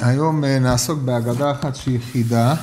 [0.00, 2.54] היום אה, נעסוק בהגדה אחת שהיא חידה.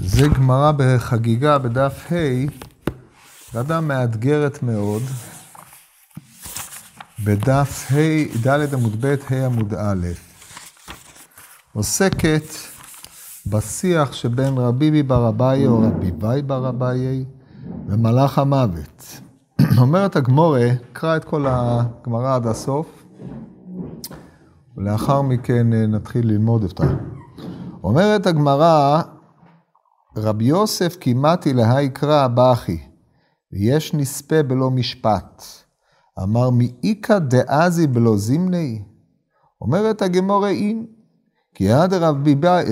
[0.00, 2.46] זה גמרא בחגיגה בדף ה',
[3.54, 5.02] אגדה מאתגרת מאוד.
[7.24, 10.06] בדף ה', ד' עמוד ב', ה' עמוד א'.
[11.72, 12.44] עוסקת
[13.46, 17.24] בשיח שבין רביבי בר אביי או רבי ביי בר אביי
[17.88, 19.20] ומלאך המוות.
[19.80, 23.06] אומרת הגמורה, קרא את כל הגמרא עד הסוף,
[24.76, 26.84] ולאחר מכן אה, נתחיל ללמוד אותה.
[27.84, 29.02] אומרת הגמרא,
[30.16, 32.78] רבי יוסף כמעטי להי קרא בכי,
[33.52, 35.42] ויש נספה בלא משפט.
[36.22, 38.82] אמר מאיכא דאזי בלא זימני?
[39.60, 40.86] אומרת הגמורה אין,
[41.54, 42.16] כי עד רב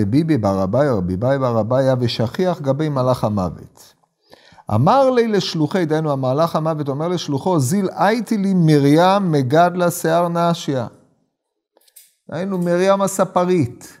[0.09, 3.96] ביבי בר אביי, רבי ביי בר אביי, ושכיח גבי מלאך המוות.
[4.75, 10.87] אמר לי לשלוחי, דהיינו המהלך המוות אומר לשלוחו, זיל הייתי לי מרים מגדלה שיער נשיה.
[12.29, 13.97] דהיינו מרים הספרית,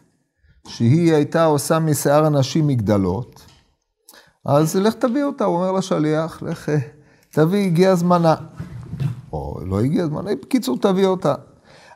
[0.67, 3.41] שהיא הייתה עושה משיער הנשים מגדלות,
[4.45, 6.69] אז לך תביא אותה, הוא אומר לשליח, לך
[7.29, 8.35] תביא, הגיע זמנה.
[9.33, 11.35] או לא הגיע זמנה, בקיצור תביא אותה.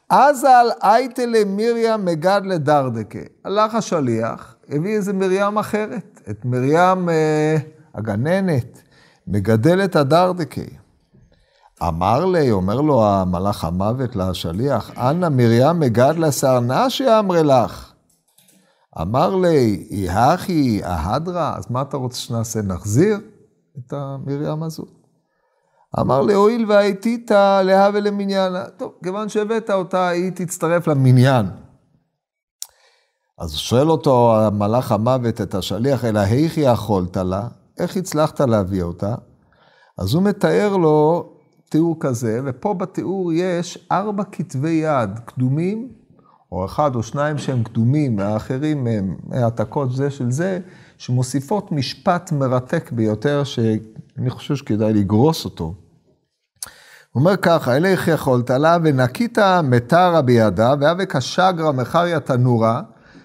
[0.10, 3.20] אז על הייתה למרים מגדלה דרדקה.
[3.46, 7.10] הלך השליח, הביא איזה מרים אחרת, את מרים...
[7.10, 7.58] אה,
[7.96, 8.82] הגננת,
[9.28, 10.70] מגדלת הדרדקי.
[11.88, 17.92] אמר לי, אומר לו המלאך המוות לשליח, אנא מרים מגדלה סרנשי אמרי לך.
[19.02, 22.62] אמר לי, יהכי ההדרה, אז מה אתה רוצה שנעשה?
[22.62, 23.20] נחזיר
[23.78, 24.90] את המרים הזאת?
[26.00, 27.32] אמר לי, הואיל והייתית
[27.66, 28.66] לה ולמניינה.
[28.78, 31.46] טוב, כיוון שהבאת אותה, היא תצטרף למניין.
[33.38, 37.48] אז שואל אותו המלאך המוות את השליח, אלא היכי יכולת לה?
[37.82, 39.16] איך הצלחת להביא אותה?
[39.98, 41.30] אז הוא מתאר לו
[41.70, 45.90] תיאור כזה, ופה בתיאור יש ארבע כתבי יד קדומים,
[46.52, 50.60] או אחד או שניים שהם קדומים, והאחרים הם העתקות זה של זה,
[50.98, 55.74] שמוסיפות משפט מרתק ביותר, שאני חושב שכדאי לגרוס אותו.
[57.12, 62.82] הוא אומר ככה, אלך יכולת לה ונקית מטרה בידה, ואבק השגרה מחריה תנורה,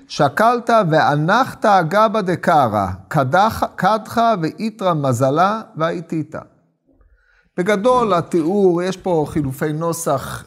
[0.09, 2.87] שקלת ואנחת אגבה דקרא,
[3.77, 6.41] קדך ואיתרא מזלה והייתיתא.
[7.56, 10.44] בגדול התיאור, יש פה חילופי נוסח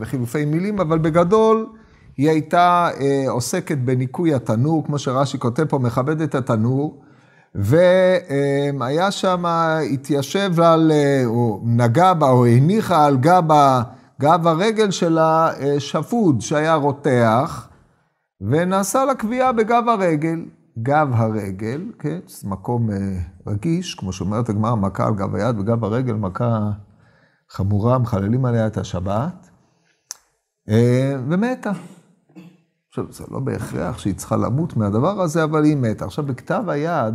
[0.00, 1.66] וחילופי מילים, אבל בגדול
[2.16, 7.02] היא הייתה אה, עוסקת בניקוי התנור, כמו שרש"י כותב פה, מכבד את התנור,
[7.54, 9.44] והיה שם,
[9.92, 13.16] התיישב על, אה, או נגע בה, או הניחה על
[14.20, 17.68] גב הרגל שלה אה, שפוד שהיה רותח.
[18.50, 20.44] ונעשה לה קביעה בגב הרגל.
[20.78, 22.96] גב הרגל, כן, זה מקום אה,
[23.46, 26.70] רגיש, כמו שאומרת הגמרא, מכה על גב היד, וגב הרגל מכה
[27.50, 29.50] חמורה, מחללים עליה את השבת,
[30.68, 31.72] אה, ומתה.
[32.88, 36.04] עכשיו, זה לא בהכרח שהיא צריכה למות מהדבר הזה, אבל היא מתה.
[36.04, 37.14] עכשיו, בכתב היד,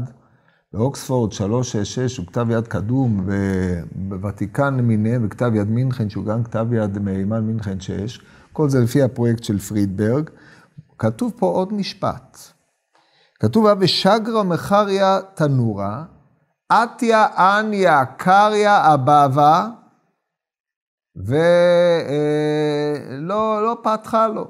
[0.73, 6.99] באוקספורד 366, הוא כתב יד קדום, ובוותיקן למיניהם, וכתב יד מינכן, שהוא גם כתב יד
[6.99, 8.21] מהימן מינכן 6,
[8.53, 10.29] כל זה לפי הפרויקט של פרידברג.
[10.97, 12.37] כתוב פה עוד משפט.
[13.39, 16.05] כתוב, ושגרא מחריה תנורה,
[16.69, 19.67] עטיה אניה קריה אבבה,
[21.15, 21.35] ולא
[23.63, 24.47] לא פתחה לו.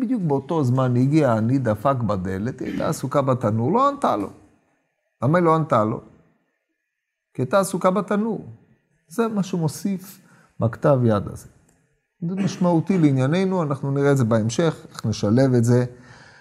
[0.00, 4.30] בדיוק באותו זמן הגיע אני דפק בדלת, היא הייתה עסוקה בתנור, לא ענתה לו.
[5.22, 6.00] למה היא לא ענתה לו?
[7.34, 8.46] כי הייתה עסוקה בתנור.
[9.08, 10.20] זה מה שמוסיף
[10.60, 11.48] בכתב יד הזה.
[12.22, 15.84] זה משמעותי לענייננו, אנחנו נראה את זה בהמשך, איך נשלב את זה.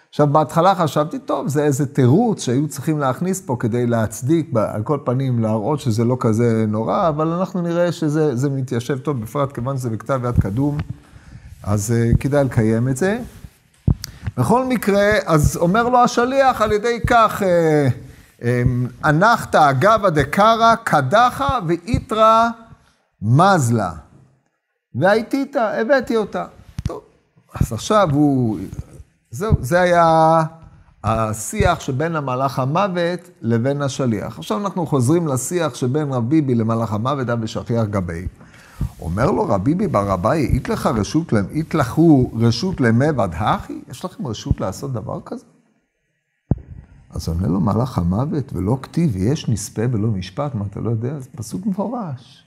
[0.09, 4.99] עכשיו, בהתחלה חשבתי, טוב, זה איזה תירוץ שהיו צריכים להכניס פה כדי להצדיק, על כל
[5.05, 9.89] פנים, להראות שזה לא כזה נורא, אבל אנחנו נראה שזה מתיישב טוב, בפרט כיוון שזה
[9.89, 10.77] בכתב יד קדום,
[11.63, 13.19] אז uh, כדאי לקיים את זה.
[14.37, 17.41] בכל מקרה, אז אומר לו השליח, על ידי כך,
[19.03, 22.49] הנחת אה, אגבה דקרא, קדחה ואיתרא
[23.21, 24.04] מזלה.
[24.95, 26.45] והייתי איתה, הבאתי אותה.
[26.83, 27.01] טוב,
[27.53, 28.59] אז עכשיו הוא,
[29.31, 30.43] זהו, זה היה
[31.03, 34.37] השיח שבין המלאך המוות לבין השליח.
[34.37, 38.27] עכשיו אנחנו חוזרים לשיח שבין רב ביבי למלאך המוות, היה בשכיח גבי.
[39.01, 43.81] אומר לו רב ביבי בר אביי, איתלך רשות, איתלכו רשות למבד הכי?
[43.89, 45.45] יש לכם רשות לעשות דבר כזה?
[47.09, 51.19] אז עונה לו מלאך המוות, ולא כתיב, יש נספה ולא משפט, מה אתה לא יודע?
[51.19, 52.44] זה פסוק מפורש.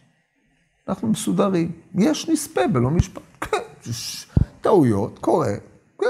[0.88, 1.72] אנחנו מסודרים.
[1.94, 3.22] יש נספה ולא משפט.
[3.40, 3.92] כן,
[4.60, 5.54] טעויות, קורה.
[6.00, 6.06] כן.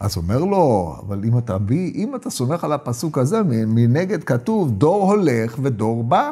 [0.00, 4.70] אז אומר לו, אבל אם אתה בי, אם אתה סומך על הפסוק הזה, מנגד כתוב,
[4.70, 6.30] דור הולך ודור בא.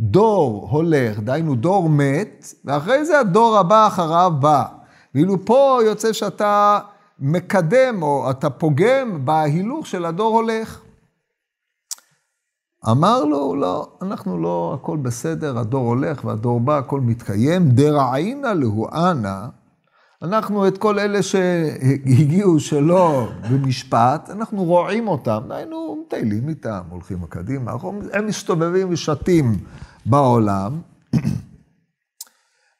[0.00, 4.64] דור הולך, דהיינו דור מת, ואחרי זה הדור הבא אחריו בא.
[5.14, 6.80] ואילו פה יוצא שאתה
[7.18, 10.80] מקדם או אתה פוגם בהילוך של הדור הולך.
[12.90, 17.68] אמר לו, לא, אנחנו לא, הכל בסדר, הדור הולך והדור בא, הכל מתקיים.
[17.68, 19.46] דרעינא להו אנא,
[20.22, 27.72] אנחנו את כל אלה שהגיעו שלא במשפט, אנחנו רואים אותם, היינו מטיילים איתם, הולכים קדימה,
[28.12, 29.58] הם מסתובבים ושתים
[30.06, 30.80] בעולם.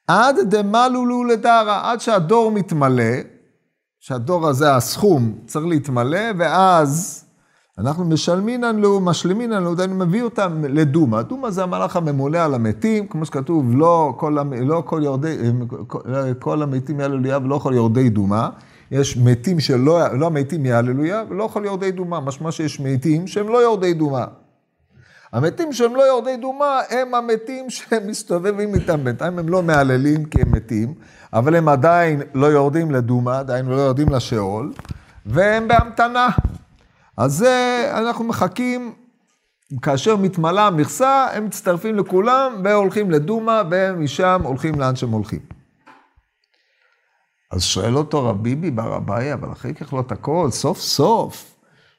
[0.09, 3.15] עד דמלולו לדרא, עד שהדור מתמלא,
[4.01, 7.22] שהדור הזה, הסכום, צריך להתמלא, ואז
[7.79, 11.23] אנחנו משלמים לנו, משלימים לנו, דהיינו מביא אותם לדומה.
[11.23, 15.37] דומה זה המהלך הממולא על המתים, כמו שכתוב, לא כל, לא כל, יורדי,
[16.39, 18.51] כל, המתים מהללויה ולא כל יורדי דומה.
[18.91, 23.59] יש מתים שלא לא מתים מהללויה ולא כל יורדי דומה, משמע שיש מתים שהם לא
[23.59, 24.25] יורדי דומה.
[25.33, 30.43] המתים שהם לא יורדי דומה, הם המתים שהם מסתובבים איתם בינתיים, הם לא מהללים כי
[30.43, 30.95] הם מתים,
[31.33, 34.73] אבל הם עדיין לא יורדים לדומה, עדיין לא יורדים לשאול,
[35.27, 36.29] והם בהמתנה.
[37.19, 38.95] אז זה, אנחנו מחכים,
[39.83, 45.41] כאשר מתמלאה המכסה, הם מצטרפים לכולם והולכים לדומא, ומשם הולכים לאן שהם הולכים.
[47.53, 51.52] אז שואל אותו רב ביבי בר אביי, אבל אחרי כך את הכל, סוף סוף,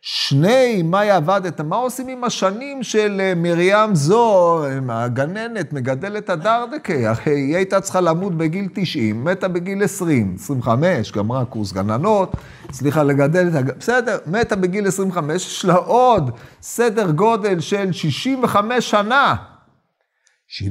[0.06, 6.94] שני מאי עבדת, מה עושים עם השנים של אה, מרים זו, הגננת, מגדלת הדרדקה?
[6.94, 12.36] הרי היא הייתה צריכה למות בגיל 90, מתה בגיל 20, 25, גמרה קורס גננות,
[12.70, 13.72] הצליחה לגדל את הג...
[13.80, 19.36] בסדר, מתה בגיל 25, יש לה עוד סדר גודל של 65 שנה.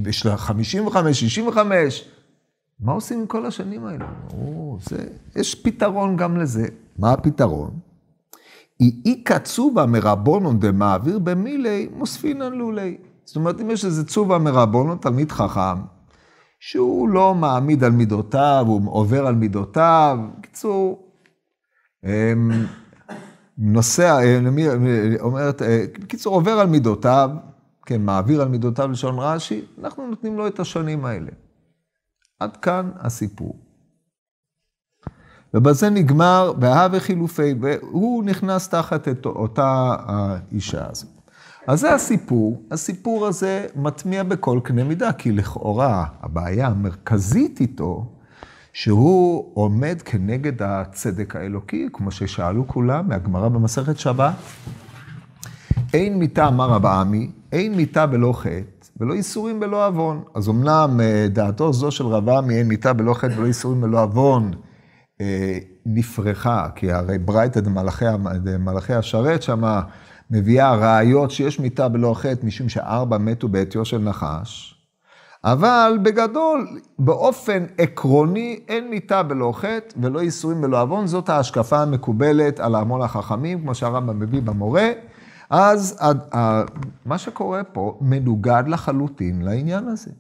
[0.07, 2.05] יש לה 55, 65.
[2.81, 4.05] מה עושים עם כל השנים האלה?
[4.33, 5.05] או, זה,
[5.37, 6.67] יש פתרון גם לזה.
[6.99, 7.92] מה הפתרון?
[9.05, 12.97] אי קצובה מרבונון דמעביר במילי מוספינן לולי.
[13.25, 15.81] זאת אומרת, אם יש איזה צובה מרבונון, תלמיד חכם,
[16.61, 21.09] שהוא לא מעמיד על מידותיו, הוא עובר על מידותיו, בקיצור,
[22.05, 22.51] אמ,
[23.59, 24.39] נוסע, אה,
[25.21, 27.31] אומרת, אה, בקיצור, עובר על מידותיו,
[27.87, 31.31] כן, מעביר על מידותיו לשון רש"י, אנחנו נותנים לו את השנים האלה.
[32.41, 33.72] עד כאן הסיפור.
[35.55, 41.11] ובזה נגמר בהווה חילופי, והוא נכנס תחת את אותה האישה הזאת.
[41.67, 48.07] אז זה הסיפור, הסיפור הזה מטמיע בכל קנה מידה, כי לכאורה הבעיה המרכזית איתו,
[48.73, 54.35] שהוא עומד כנגד הצדק האלוקי, כמו ששאלו כולם מהגמרא במסכת שבת.
[55.95, 60.23] אין מיתה, אמר רב עמי, אין מיתה בלא חטא, ולא ייסורים בלא עוון.
[60.35, 64.03] אז אמנם אה, דעתו זו של רב עמי, אין מיתה בלא חטא ולא ייסורים בלא
[64.03, 64.51] עוון,
[65.87, 69.83] נפרחה, כי הרי ברייתא דמלאכי השרת שמה
[70.31, 74.79] מביאה ראיות שיש מיתה בלא חטא, משום שארבע מתו בעטיו של נחש.
[75.45, 82.61] אבל בגדול, באופן עקרוני, אין מיתה בלא חטא ולא ייסורים בלא עוון, זאת ההשקפה המקובלת
[82.61, 84.89] על המון החכמים, כמו שהרמב"ם מביא במורה.
[85.51, 85.99] אז
[87.07, 90.11] מה שקורה פה מנוגד לחלוטין לעניין הזה.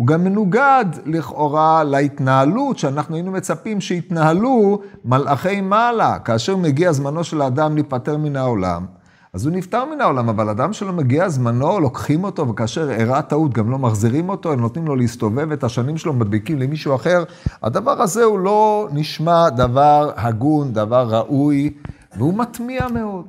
[0.00, 6.18] הוא גם מנוגד לכאורה להתנהלות שאנחנו היינו מצפים שיתנהלו מלאכי מעלה.
[6.18, 8.86] כאשר מגיע זמנו של האדם להיפטר מן העולם,
[9.32, 13.52] אז הוא נפטר מן העולם, אבל אדם שלא מגיע זמנו, לוקחים אותו, וכאשר אירעה טעות
[13.52, 17.24] גם לא מחזירים אותו, הם נותנים לו להסתובב, את השנים שלו מדביקים למישהו אחר.
[17.62, 21.74] הדבר הזה הוא לא נשמע דבר הגון, דבר ראוי,
[22.16, 23.26] והוא מטמיע מאוד.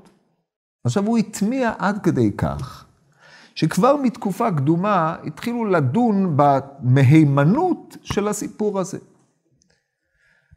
[0.86, 2.86] עכשיו, הוא הטמיע עד כדי כך.
[3.62, 8.98] שכבר מתקופה קדומה התחילו לדון במהימנות של הסיפור הזה.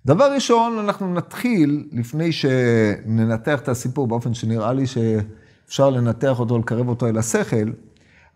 [0.06, 6.88] דבר ראשון, אנחנו נתחיל, לפני שננתח את הסיפור באופן שנראה לי שאפשר לנתח אותו, לקרב
[6.88, 7.70] אותו אל השכל,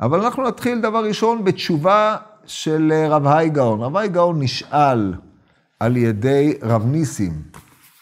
[0.00, 3.80] אבל אנחנו נתחיל דבר ראשון בתשובה של רב האי גאון.
[3.80, 5.14] רב האי גאון נשאל
[5.80, 7.42] על ידי רב ניסים,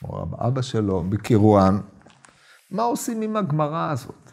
[0.04, 1.78] או רב אבא שלו, בקירואן,
[2.70, 4.25] מה עושים עם הגמרא הזאת?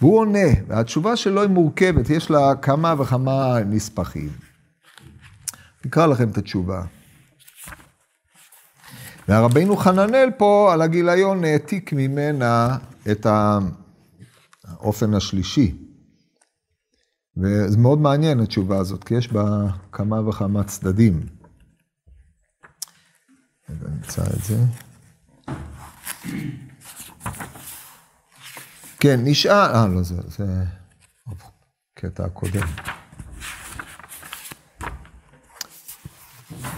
[0.00, 4.30] והוא עונה, והתשובה שלו היא מורכבת, יש לה כמה וכמה נספחים.
[5.84, 6.82] נקרא לכם את התשובה.
[9.28, 12.78] והרבינו חננאל פה על הגיליון העתיק ממנה
[13.10, 13.26] את
[14.64, 15.74] האופן השלישי.
[17.36, 21.26] וזה מאוד מעניין התשובה הזאת, כי יש בה כמה וכמה צדדים.
[23.70, 24.56] רגע, נמצא את זה.
[29.00, 30.64] כן, נשאל, אה, לא, זה, זה
[31.94, 32.66] קטע הקודם.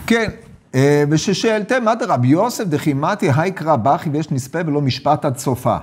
[0.06, 0.30] כן,
[0.74, 5.76] אה, וששאלתם, מה דרבי יוסף דחימתי היי קרא בכי ויש נספה ולא משפט עד סופה.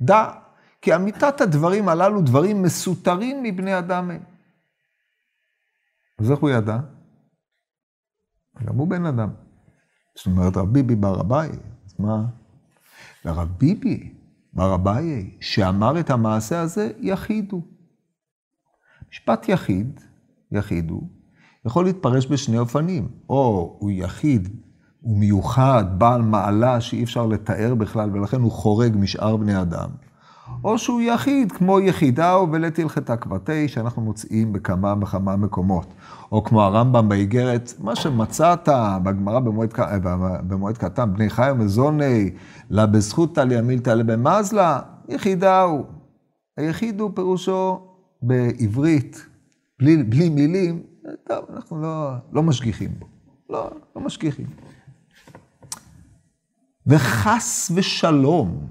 [0.00, 0.30] דע,
[0.82, 4.22] כי אמיתת הדברים הללו דברים מסותרים מבני אדם הם.
[6.18, 6.78] אז איך הוא ידע?
[8.64, 9.30] גם הוא בן אדם.
[10.16, 11.48] זאת אומרת, רב ביבי בר אביי,
[11.86, 12.24] אז מה?
[13.24, 14.13] ורב ביבי
[14.54, 17.62] בר אביי, שאמר את המעשה הזה, יחיד הוא.
[19.10, 20.00] משפט יחיד,
[20.52, 21.08] יחיד הוא,
[21.66, 23.08] יכול להתפרש בשני אופנים.
[23.28, 24.48] או הוא יחיד,
[25.00, 29.90] הוא מיוחד, בעל מעלה שאי אפשר לתאר בכלל, ולכן הוא חורג משאר בני אדם.
[30.64, 35.86] או שהוא יחיד, כמו יחידה ובלית הלכתה כבתי, שאנחנו מוצאים בכמה וכמה מקומות.
[36.32, 38.68] או כמו הרמב"ם באיגרת, מה שמצאת
[39.02, 39.74] בגמרא במועד,
[40.48, 42.30] במועד קטן, בני חי ומזוני,
[42.70, 45.84] לה בזכותא לימילתא לבמזלה, יחידה הוא.
[46.56, 47.80] היחיד הוא פירושו
[48.22, 49.26] בעברית,
[49.78, 50.82] בלי, בלי מילים,
[51.28, 53.06] טוב, אנחנו לא, לא משגיחים בו.
[53.50, 54.46] לא, לא משגיחים.
[56.86, 58.66] וחס ושלום,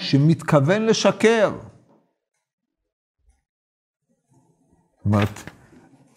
[0.00, 1.50] שמתכוון לשקר.
[4.96, 5.50] זאת אומרת,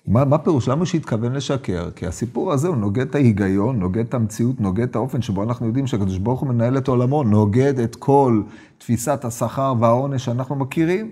[0.07, 0.69] מה, פירוש?
[0.69, 1.91] למה שהתכוון לשקר?
[1.91, 5.67] כי הסיפור הזה הוא נוגד את ההיגיון, נוגד את המציאות, נוגד את האופן שבו אנחנו
[5.67, 8.41] יודעים שהקדוש ברוך הוא מנהל את עולמו, נוגד את כל
[8.77, 11.11] תפיסת השכר והעונש שאנחנו מכירים.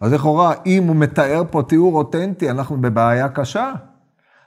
[0.00, 3.72] אז לכאורה, אם הוא מתאר פה תיאור אותנטי, אנחנו בבעיה קשה.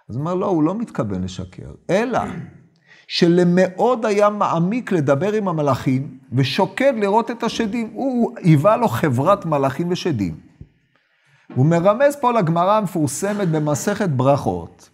[0.09, 2.19] אז הוא אומר, לא, הוא לא מתכוון לשקר, אלא
[3.13, 7.89] שלמאוד היה מעמיק לדבר עם המלאכים, ושוקד לראות את השדים.
[7.93, 10.35] הוא היווה לו חברת מלאכים ושדים.
[11.55, 14.89] הוא מרמז פה לגמרא המפורסמת במסכת ברכות,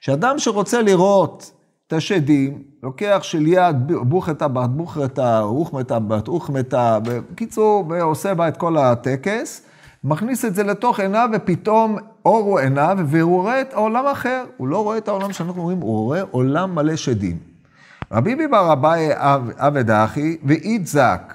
[0.00, 1.52] שאדם שרוצה לראות
[1.86, 8.76] את השדים, לוקח שליד בוכתה בת בוכרתה, רוחמתה בת אוכמתה, בקיצור, ועושה בה את כל
[8.76, 9.62] הטקס,
[10.04, 14.44] מכניס את זה לתוך עיניו, ופתאום אורו עיניו, והוא רואה את העולם אחר.
[14.56, 17.47] הוא לא רואה את העולם שאנחנו רואים, הוא רואה עולם מלא שדים.
[18.12, 19.10] רבי ביבר אביי
[19.56, 21.34] עבד אחי, ואית זק.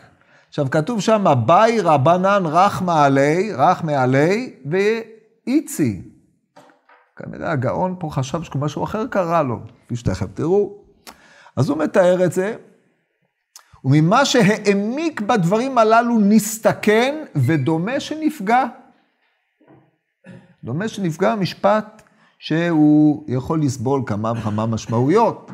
[0.50, 6.02] עכשיו, כתוב שם, ביי רבנן רך מעלי, רך מעלי, ואיצי.
[7.16, 10.74] כנראה הגאון פה חשב שמשהו אחר קרה לו, כפי שתכף תראו.
[11.56, 12.56] אז הוא מתאר את זה,
[13.86, 18.66] וממה שהעמיק בדברים הללו נסתכן, ודומה שנפגע.
[20.64, 22.02] דומה שנפגע משפט
[22.40, 25.52] שהוא יכול לסבול כמה וכמה משמעויות.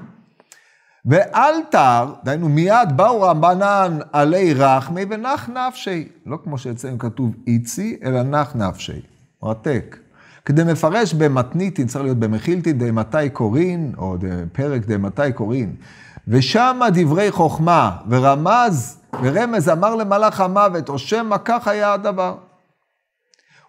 [1.06, 6.08] ואלתר, דהיינו מיד באו רבנן עלי רחמי ונח נפשי.
[6.26, 9.02] לא כמו שאצלנו כתוב איצי, אלא נח נפשי.
[9.44, 9.98] מרתק.
[10.46, 14.16] כדי מפרש במתניתין, צריך להיות במחילתין, דמתי קורין, או
[14.52, 15.76] פרק דמתי קורין.
[16.28, 22.36] ושם דברי חוכמה, ורמז, ורמז אמר למלאך המוות, או שמא כך היה הדבר.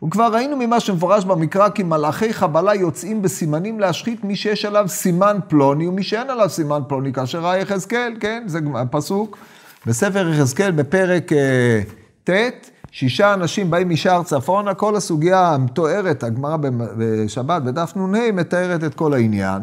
[0.04, 5.38] וכבר ראינו ממה שמפורש במקרא, כי מלאכי חבלה יוצאים בסימנים להשחית מי שיש עליו סימן
[5.48, 8.58] פלוני, ומי שאין עליו סימן פלוני, כאשר ראה יחזקאל, כן, זה
[8.90, 9.38] פסוק
[9.86, 11.80] בספר יחזקאל בפרק אה,
[12.24, 16.56] ט', שישה אנשים באים משער צפונה, כל הסוגיה המתוארת, הגמרא
[16.96, 19.62] בשבת, בדף נ"ה, מתארת את כל העניין.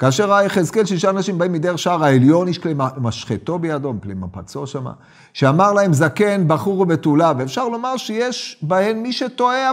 [0.00, 4.66] כאשר ראה יחזקאל שישה אנשים באים מדרך שער העליון, איש כלי משחטו בידו, כלי מפצו
[4.66, 4.92] שמה,
[5.32, 9.70] שאמר להם זקן, בחור ובתולה, ואפשר לומר שיש בהן מי שטועה,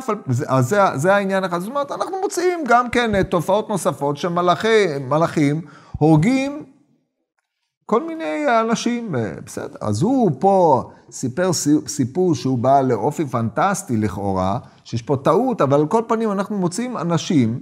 [0.47, 1.59] אז זה, זה העניין אחד.
[1.59, 5.61] זאת אומרת, אנחנו מוצאים גם כן אה, תופעות נוספות שמלאכים
[5.97, 6.63] הורגים
[7.85, 9.77] כל מיני אנשים, אה, בסדר.
[9.81, 11.53] אז הוא פה סיפר
[11.87, 16.97] סיפור שהוא בא לאופי פנטסטי לכאורה, שיש פה טעות, אבל על כל פנים אנחנו מוצאים
[16.97, 17.59] אנשים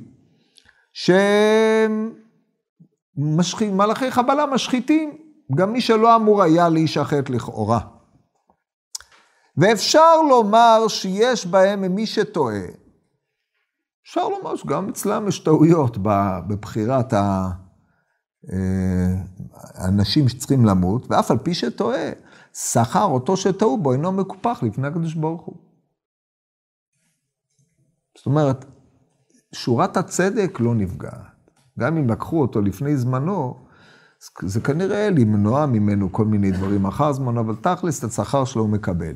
[0.94, 2.25] שהם...
[3.18, 5.18] משחית, מלאכי חבלה משחיתים,
[5.56, 7.80] גם מי שלא אמור היה להישחט לכאורה.
[9.58, 12.62] ואפשר לומר שיש בהם מי שטועה.
[14.04, 15.98] אפשר לומר שגם אצלם יש טעויות
[16.48, 17.50] בבחירת אה,
[19.54, 22.10] האנשים שצריכים למות, ואף על פי שטועה,
[22.54, 25.56] שכר אותו שטעו בו אינו מקופח לפני הקדוש ברוך הוא.
[28.18, 28.66] זאת אומרת,
[29.54, 31.35] שורת הצדק לא נפגעת.
[31.80, 33.56] גם אם לקחו אותו לפני זמנו,
[34.42, 38.70] זה כנראה למנוע ממנו כל מיני דברים אחר זמנו, אבל תכלס את השכר שלו הוא
[38.70, 39.14] מקבל.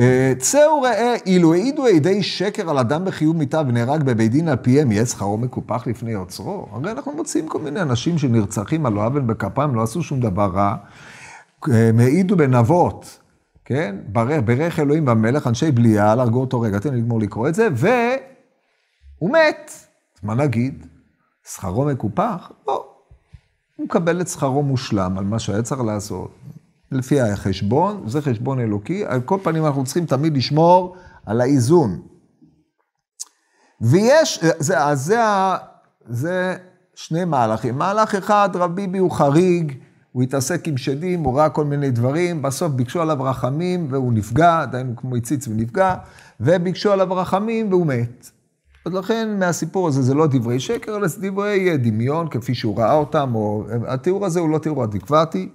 [0.00, 4.56] אה, צא וראה, אילו העידו עדי שקר על אדם בחיוב מיתה ונהרג בבית דין על
[4.56, 6.66] פיהם, יהיה שכרו מקופח לפני יוצרו?
[6.72, 10.76] הרי אנחנו מוצאים כל מיני אנשים שנרצחים על עוול בכפם, לא עשו שום דבר רע,
[11.70, 13.18] אה, הם העידו בנבות,
[13.64, 13.96] כן?
[14.44, 19.30] ברך אלוהים במלך, אנשי בליעל, הרגו אותו רגע, תן לי לגמור לקרוא את זה, והוא
[19.30, 19.87] מת.
[20.22, 20.86] מה נגיד?
[21.54, 22.52] שכרו מקופח?
[22.68, 22.86] לא.
[23.76, 26.30] הוא מקבל את שכרו מושלם על מה שהיה צריך לעשות.
[26.92, 30.96] לפי החשבון, זה חשבון אלוקי, על כל פנים אנחנו צריכים תמיד לשמור
[31.26, 32.02] על האיזון.
[33.80, 35.20] ויש, זה, זה,
[36.08, 36.56] זה
[36.94, 37.78] שני מהלכים.
[37.78, 39.72] מהלך אחד, רב ביבי הוא חריג,
[40.12, 44.64] הוא התעסק עם שדים, הוא ראה כל מיני דברים, בסוף ביקשו עליו רחמים והוא נפגע,
[44.64, 45.94] דהיינו כמו הציץ ונפגע,
[46.40, 48.30] וביקשו עליו רחמים והוא מת.
[48.88, 52.94] אז לכן מהסיפור הזה זה לא דברי שקר, אלא זה דברי דמיון כפי שהוא ראה
[52.94, 55.48] אותם, או התיאור הזה הוא לא תיאור אדיקבטי.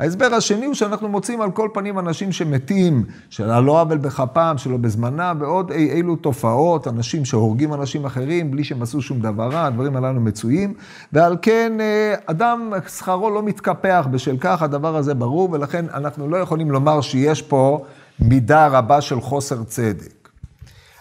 [0.00, 4.76] ההסבר השני הוא שאנחנו מוצאים על כל פנים אנשים שמתים, של הלא עוול בכפם, שלא
[4.76, 9.64] בזמנם, ועוד אי אילו תופעות, אנשים שהורגים אנשים אחרים בלי שהם עשו שום דבר רע,
[9.64, 10.74] הדברים הללו מצויים,
[11.12, 16.36] ועל כן אה, אדם שכרו לא מתקפח בשל כך, הדבר הזה ברור, ולכן אנחנו לא
[16.36, 17.84] יכולים לומר שיש פה
[18.20, 20.25] מידה רבה של חוסר צדק.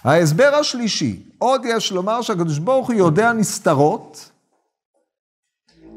[0.05, 4.31] ההסבר השלישי, עוד יש לומר שהקדוש ברוך הוא יודע נסתרות,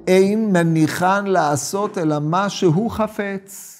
[0.06, 3.74] אין מניחן לעשות אלא מה שהוא חפץ.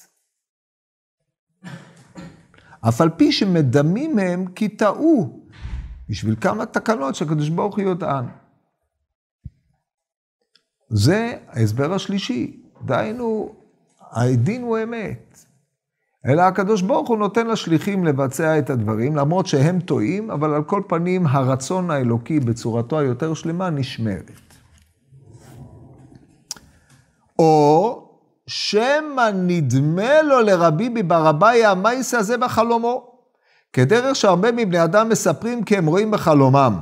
[2.89, 5.39] אף על פי שמדמים הם כי טעו,
[6.09, 8.25] בשביל כמה תקנות שהקדוש ברוך הוא יודען.
[10.89, 13.55] זה ההסבר השלישי, דהיינו,
[14.11, 15.28] הדין הוא אמת.
[16.25, 20.81] אלא הקדוש ברוך הוא נותן לשליחים לבצע את הדברים, למרות שהם טועים, אבל על כל
[20.87, 24.31] פנים הרצון האלוקי בצורתו היותר שלמה נשמרת.
[27.39, 28.05] או
[28.47, 33.19] שמא נדמה לו לרבי בר אביי המייס הזה בחלומו,
[33.73, 36.79] כדרך שהרבה מבני אדם מספרים כי הם רואים בחלומם.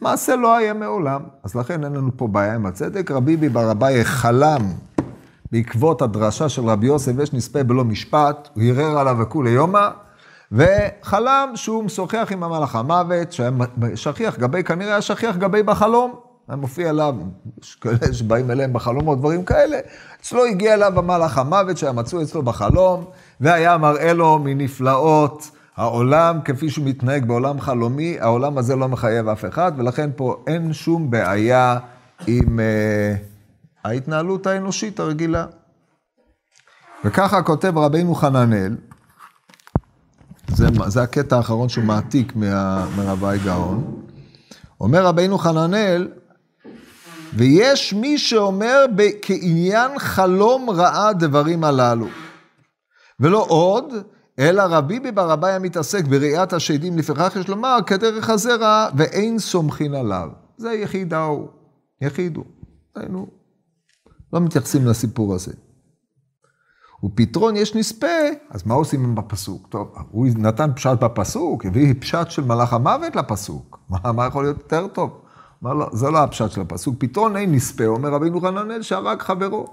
[0.00, 3.10] מעשה לא היה מעולם, אז לכן אין לנו פה בעיה עם הצדק.
[3.10, 4.62] רבי בר אביי חלם
[5.52, 9.88] בעקבות הדרשה של רבי יוסף, יש נספה בלא משפט, הוא ערער עליו וכולי יומא,
[10.52, 13.50] וחלם שהוא משוחח עם המלאך המוות, שהיה
[13.94, 16.14] שכיח גבי, כנראה היה שכיח גבי בחלום.
[16.48, 17.14] היה מופיע אליו,
[17.62, 19.78] יש כאלה שבאים אליהם בחלומות, דברים כאלה.
[20.20, 23.04] אצלו הגיע אליו המלאך המוות שהיה מצוי אצלו בחלום,
[23.40, 29.44] והיה מראה לו מנפלאות העולם כפי שהוא מתנהג בעולם חלומי, העולם הזה לא מחייב אף
[29.44, 31.78] אחד, ולכן פה אין שום בעיה
[32.26, 33.31] עם uh,
[33.84, 35.46] ההתנהלות האנושית הרגילה.
[37.04, 38.76] וככה כותב רבינו חננאל,
[40.48, 42.32] זה, זה הקטע האחרון שהוא מעתיק
[42.96, 44.02] מרבי גאון.
[44.80, 46.08] אומר רבינו חננאל,
[47.34, 48.84] ויש מי שאומר
[49.22, 52.06] כעניין חלום רעה דברים הללו.
[53.20, 53.84] ולא עוד,
[54.38, 60.28] אלא רבי בר אביי המתעסק בראיית השדים, לפיכך יש לומר, כדרך הזרע, ואין סומכין עליו.
[60.56, 61.48] זה יחידה הוא,
[62.00, 62.44] יחיד הוא.
[62.96, 63.26] היינו,
[64.32, 65.52] לא מתייחסים לסיפור הזה.
[67.04, 68.06] ופתרון יש נספה,
[68.50, 69.66] אז מה עושים עם הפסוק?
[69.68, 73.78] טוב, הוא נתן פשט בפסוק, הביא פשט של מלאך המוות לפסוק.
[73.90, 75.22] מה, מה יכול להיות יותר טוב?
[75.62, 79.66] אמר לו, זה לא הפשט של הפסוק, פתרון אין נספה, אומר רבינו חננאל שהרג חברו.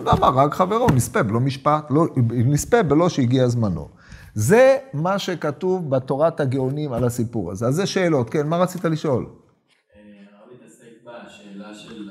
[0.00, 0.86] למה הרג חברו?
[0.94, 3.88] נספה בלא משפט, לא, נספה בלא שהגיע זמנו.
[4.34, 7.66] זה מה שכתוב בתורת הגאונים על הסיפור הזה.
[7.66, 9.26] אז זה שאלות, כן, מה רצית לשאול?
[9.26, 12.10] הרב התעסק בשאלה של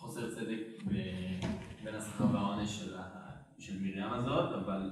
[0.00, 0.84] חוסר צדק
[1.84, 2.88] בין השכר והעונש
[3.58, 4.90] של מרים הזאת, אבל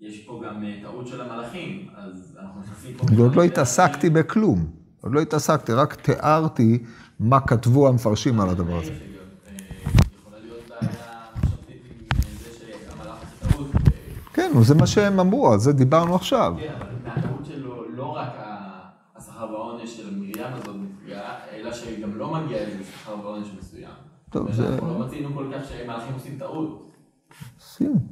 [0.00, 3.06] יש פה גם טעות של המלאכים, אז אנחנו נכנסים פה...
[3.22, 4.66] עוד לא התעסקתי בכלום.
[5.00, 6.82] עוד לא התעסקתי, רק תיארתי
[7.20, 8.92] מה כתבו המפרשים על הדבר הזה.
[14.32, 16.54] כן, זה מה שהם אמרו, על זה דיברנו עכשיו.
[16.58, 18.32] כן, אבל הטעות שלו לא רק
[19.16, 23.90] השכר והעונש של מרים הזאת נפגע, אלא שגם לא מגיע איזה שכר ועונש מסוים.
[24.30, 24.68] טוב, זה...
[24.68, 26.89] אנחנו לא מצינו כל כך שמלאכים עושים טעות.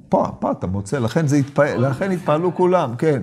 [0.08, 3.22] פה, פה אתה מוצא, לכן התפעלו כולם, כן.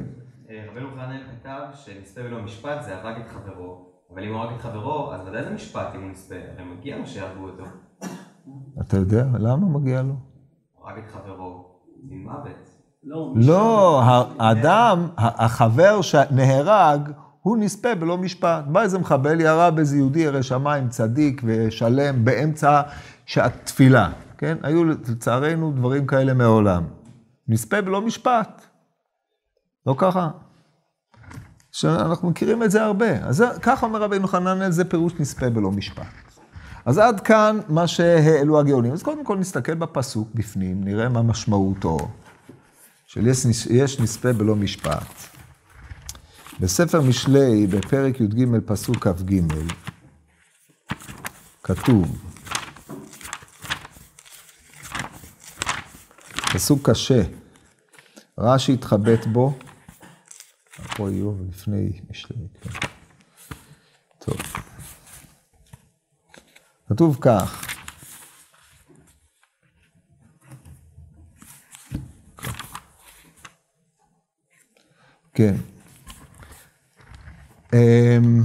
[0.72, 4.62] רבנו חנן כתב שנספה בלא משפט זה הרג את חברו, אבל אם הוא הרג את
[4.62, 7.64] חברו, אז ודאי זה משפט אם הוא נספה, הרי מגיע לו שיהרגו אותו.
[8.82, 10.14] אתה יודע, למה מגיע לו?
[10.76, 11.66] הוא הרג את חברו,
[12.10, 12.70] זה מוות.
[13.04, 14.02] לא, לא
[14.40, 18.64] האדם, החבר שנהרג, הוא נספה בלא משפט.
[18.66, 22.82] בא איזה מחבל, ירה באיזה יהודי ירא שמיים, צדיק ושלם, באמצע
[23.26, 24.10] שעת תפילה,
[24.46, 24.58] כן?
[24.64, 26.84] היו לצערנו דברים כאלה מעולם.
[27.48, 28.62] נספה בלא משפט.
[29.86, 30.30] לא ככה?
[31.72, 33.12] שאנחנו מכירים את זה הרבה.
[33.12, 36.06] אז ככה אומר רבינו חננאל, זה פירוש נספה בלא משפט.
[36.86, 38.94] אז עד כאן מה שהעלו הגאונים.
[38.94, 41.98] אז קודם כל נסתכל בפסוק בפנים, נראה מה משמעותו
[43.08, 45.14] של יש, יש נספה בלא משפט.
[46.60, 49.42] בספר משלי, בפרק י"ג, פסוק כ"ג,
[51.64, 52.35] כתוב,
[56.54, 57.22] פסוק קשה,
[58.38, 59.58] רש"י התחבט בו,
[60.96, 62.48] פה איוב לפני משלי.
[62.62, 62.70] כן.
[64.20, 64.38] טוב.
[66.90, 67.66] כתוב כך,
[75.36, 75.56] כן.
[77.74, 78.44] אמ,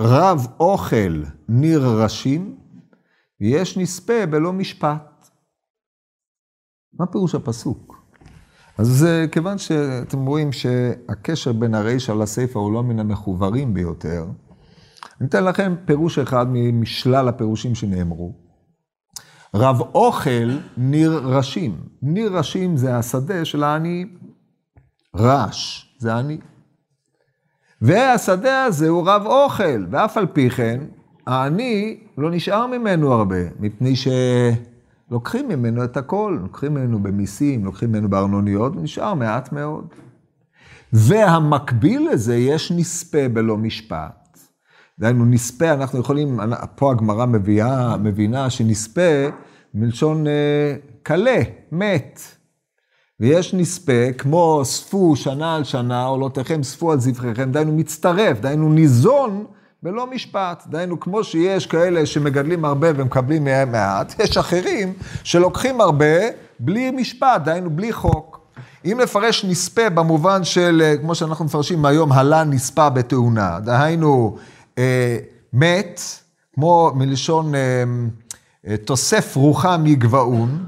[0.00, 2.58] רב אוכל ניר ראשים,
[3.40, 5.11] ויש נספה בלא משפט.
[6.98, 8.02] מה פירוש הפסוק?
[8.78, 14.24] אז זה כיוון שאתם רואים שהקשר בין הרישא לסיפא הוא לא מן המחוברים ביותר,
[15.20, 18.34] אני אתן לכם פירוש אחד משלל הפירושים שנאמרו.
[19.54, 21.76] רב אוכל ניר ראשים.
[22.02, 24.06] ניר ראשים זה השדה של העני.
[25.16, 26.38] רש זה עני.
[27.82, 30.80] והשדה הזה הוא רב אוכל, ואף על פי כן,
[31.26, 33.96] העני לא נשאר ממנו הרבה, מפני
[35.12, 39.86] שלוקחים ממנו את הכל, לוקחים ממנו במיסים, לוקחים ממנו בארנוניות, ונשאר מעט מאוד.
[40.92, 44.38] והמקביל לזה, יש נספה בלא משפט.
[44.98, 46.40] דהיינו, נספה, אנחנו יכולים,
[46.74, 49.28] פה הגמרא מביאה, מבינה שנספה
[49.74, 50.24] מלשון
[51.02, 52.20] קלה, אה, מת.
[53.20, 59.44] ויש נספה, כמו ספו שנה על שנה, עולותיכם ספו על זבחיכם, דהיינו מצטרף, דהיינו ניזון
[59.82, 60.64] בלא משפט.
[60.66, 64.92] דהיינו, כמו שיש כאלה שמגדלים הרבה ומקבלים מהם מעט, יש אחרים
[65.24, 66.16] שלוקחים הרבה
[66.58, 68.40] בלי משפט, דהיינו בלי חוק.
[68.84, 74.36] אם נפרש נספה במובן של, אה, כמו שאנחנו מפרשים היום, הלה נספה בתאונה, דהיינו,
[74.78, 75.18] אה,
[75.52, 76.00] מת,
[76.54, 77.60] כמו מלשון אה,
[78.66, 80.64] אה, תוסף רוחה מגבעון,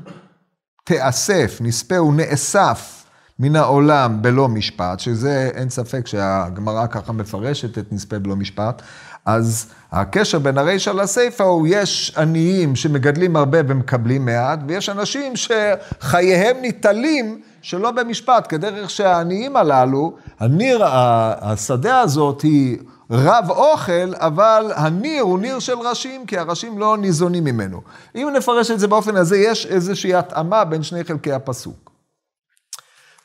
[0.85, 3.04] תאסף, נספה ונאסף
[3.39, 8.83] מן העולם בלא משפט, שזה אין ספק שהגמרא ככה מפרשת את נספה בלא משפט,
[9.27, 16.57] אז הקשר בין הרישא לסיפא הוא, יש עניים שמגדלים הרבה ומקבלים מעט, ויש אנשים שחייהם
[16.61, 22.79] ניטלים שלא במשפט, כדרך שהעניים הללו, הניר, השדה הזאת היא
[23.11, 27.81] רב אוכל, אבל הניר הוא ניר של ראשים, כי הראשים לא ניזונים ממנו.
[28.15, 31.84] אם נפרש את זה באופן הזה, יש איזושהי התאמה בין שני חלקי הפסוק.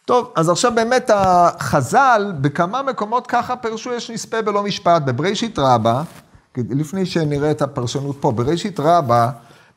[0.10, 5.02] טוב, אז עכשיו באמת החז"ל, בכמה מקומות ככה פרשו יש נספה בלא משפט.
[5.02, 6.04] בבראשית רבה,
[6.58, 9.32] לפני שנראה את הפרשנות פה, בראשית רבה,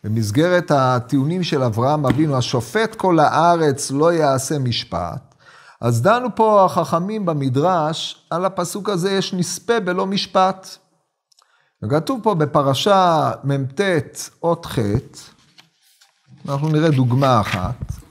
[0.04, 5.34] במסגרת הטיעונים של אברהם אבינו, השופט כל הארץ לא יעשה משפט.
[5.80, 10.68] אז דנו פה החכמים במדרש, על הפסוק הזה יש נספה בלא משפט.
[11.82, 13.80] וכתוב פה בפרשה מ"ט
[14.42, 14.78] אות ח',
[16.48, 18.01] אנחנו נראה דוגמה אחת.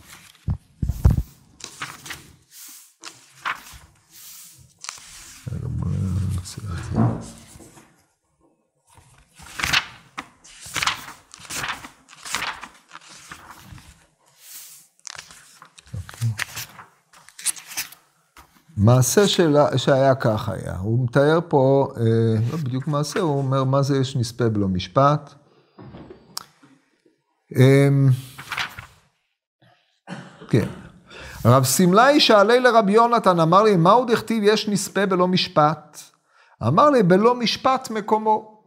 [18.77, 20.77] מעשה שלה, שהיה כך היה.
[20.77, 22.03] הוא מתאר פה, אה,
[22.51, 25.33] לא בדיוק מעשה, הוא אומר מה זה יש נספה בלא משפט.
[27.57, 27.89] אה,
[30.49, 30.67] כן.
[31.45, 36.10] רב סמלאי שאלי לרבי יונתן, אמר לי, מהו דכתיב יש נספה בלא משפט?
[36.67, 38.61] אמר לי, בלא משפט מקומו.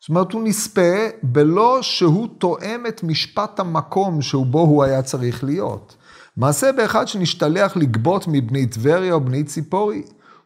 [0.00, 5.96] זאת אומרת, הוא נספה בלא שהוא תואם את משפט המקום שבו הוא היה צריך להיות.
[6.36, 10.02] מעשה באחד שנשתלח לגבות מבני טבריה או בני ציפורי.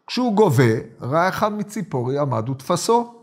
[0.07, 3.14] כשהוא גובה, ראה אחד מציפורי עמד ותפסו.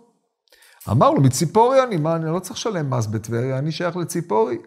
[0.92, 4.58] אמר לו, מציפורי אני, מה, אני לא צריך לשלם מס בטבריה, אני שייך לציפורי.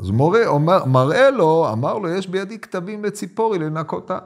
[0.00, 4.18] אז הוא מראה לו, אמר לו, יש בידי כתבים לציפורי לנקותה.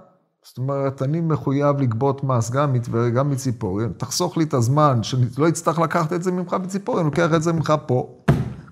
[0.49, 5.49] זאת אומרת, אני מחויב לגבות מס גם מטבריה, גם מציפורי, תחסוך לי את הזמן, שלא
[5.49, 8.19] אצטרך לקחת את זה ממך בציפורי, אני לוקח את זה ממך פה.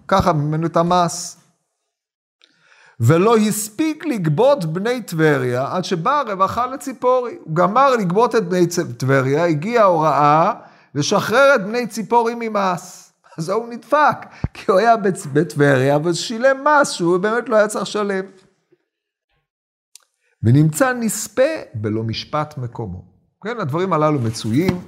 [0.09, 1.41] ככה ממנו את המס.
[3.01, 7.37] ולא הספיק לגבות בני טבריה עד שבאה הרווחה לציפורי.
[7.45, 8.67] הוא גמר לגבות את בני
[8.99, 10.53] טבריה, הגיעה הוראה
[10.95, 13.13] לשחרר את בני ציפורי ממס.
[13.39, 14.17] אז הוא נדפק,
[14.55, 14.97] כי הוא היה
[15.33, 18.25] בטבריה ושילם מס שהוא באמת לא היה צריך לשלם.
[20.45, 21.43] ונמצא נספה
[21.75, 23.03] בלא משפט מקומו.
[23.45, 24.81] כן, הדברים הללו מצויים.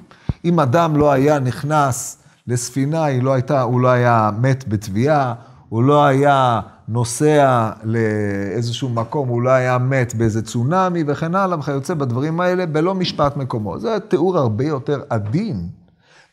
[0.44, 5.34] אם אדם לא היה נכנס לספינה, היא לא הייתה, הוא לא היה מת בתביעה,
[5.68, 11.94] הוא לא היה נוסע לאיזשהו מקום, הוא לא היה מת באיזה צונאמי וכן הלאה וכיוצא
[11.94, 13.78] בדברים האלה, בלא משפט מקומו.
[13.78, 15.68] זה תיאור הרבה יותר עדין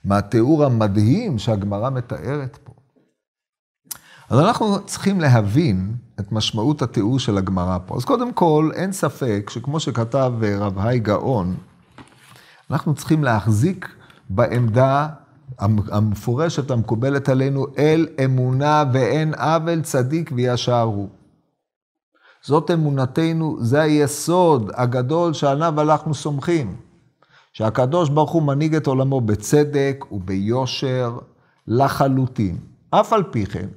[0.05, 2.73] מהתיאור המדהים שהגמרא מתארת פה.
[4.29, 7.95] אז אנחנו צריכים להבין את משמעות התיאור של הגמרא פה.
[7.95, 11.55] אז קודם כל, אין ספק שכמו שכתב רב היי גאון,
[12.71, 13.89] אנחנו צריכים להחזיק
[14.29, 15.07] בעמדה
[15.59, 21.09] המפורשת המקובלת עלינו, אל אמונה ואין עוול צדיק וישר הוא.
[22.43, 26.75] זאת אמונתנו, זה היסוד הגדול שעליו אנחנו סומכים.
[27.53, 31.17] שהקדוש ברוך הוא מנהיג את עולמו בצדק וביושר
[31.67, 32.57] לחלוטין.
[32.89, 33.67] אף על פי כן,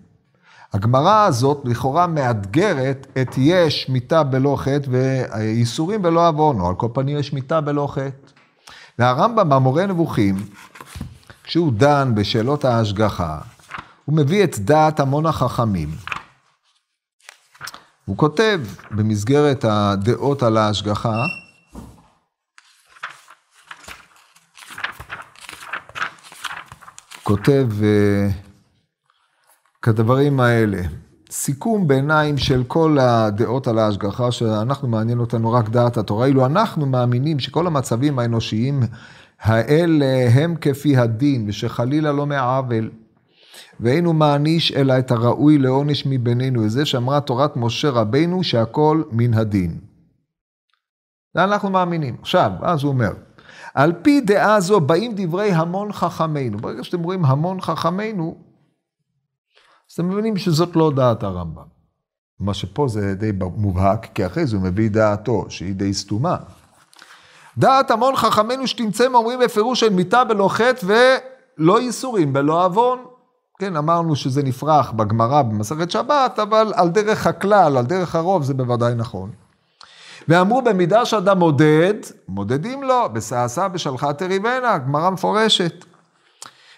[0.76, 6.88] הגמרא הזאת לכאורה מאתגרת את יש מיתה בלא חטא וייסורים בלא עוון, או על כל
[6.92, 8.32] פנים יש מיתה בלא חטא.
[8.98, 10.36] והרמב"ם במורה נבוכים
[11.44, 13.38] כשהוא דן בשאלות ההשגחה,
[14.04, 15.88] הוא מביא את דעת המון החכמים.
[18.04, 18.60] הוא כותב
[18.90, 21.24] במסגרת הדעות על ההשגחה,
[27.22, 28.45] כותב uh,
[29.86, 30.82] כדברים האלה,
[31.30, 36.86] סיכום ביניים של כל הדעות על ההשגחה, שאנחנו מעניין אותנו רק דעת התורה, אילו אנחנו
[36.86, 38.80] מאמינים שכל המצבים האנושיים
[39.40, 42.90] האלה הם כפי הדין, ושחלילה לא מעוול.
[43.80, 49.34] ואין הוא מעניש אלא את הראוי לעונש מבינינו, וזה שאמרה תורת משה רבינו שהכל מן
[49.34, 49.78] הדין.
[51.34, 52.16] זה אנחנו מאמינים.
[52.20, 53.12] עכשיו, אז הוא אומר,
[53.74, 56.58] על פי דעה זו באים דברי המון חכמינו.
[56.58, 58.45] ברגע שאתם רואים המון חכמינו,
[59.96, 61.62] אז אתם מבינים שזאת לא דעת הרמב"ם.
[62.40, 66.36] מה שפה זה די מובהק, כי אחרי זה הוא מביא דעתו, שהיא די סתומה.
[67.58, 72.98] דעת המון חכמינו שתמצאם אומרים בפירוש של מיתה בלא חטא ולא ייסורים בלא עוון.
[73.58, 78.54] כן, אמרנו שזה נפרח בגמרא במסכת שבת, אבל על דרך הכלל, על דרך הרוב, זה
[78.54, 79.30] בוודאי נכון.
[80.28, 81.94] ואמרו במידה שאדם מודד,
[82.28, 85.84] מודדים לו, בשעשה בשלחה תריבנה, גמרא מפורשת.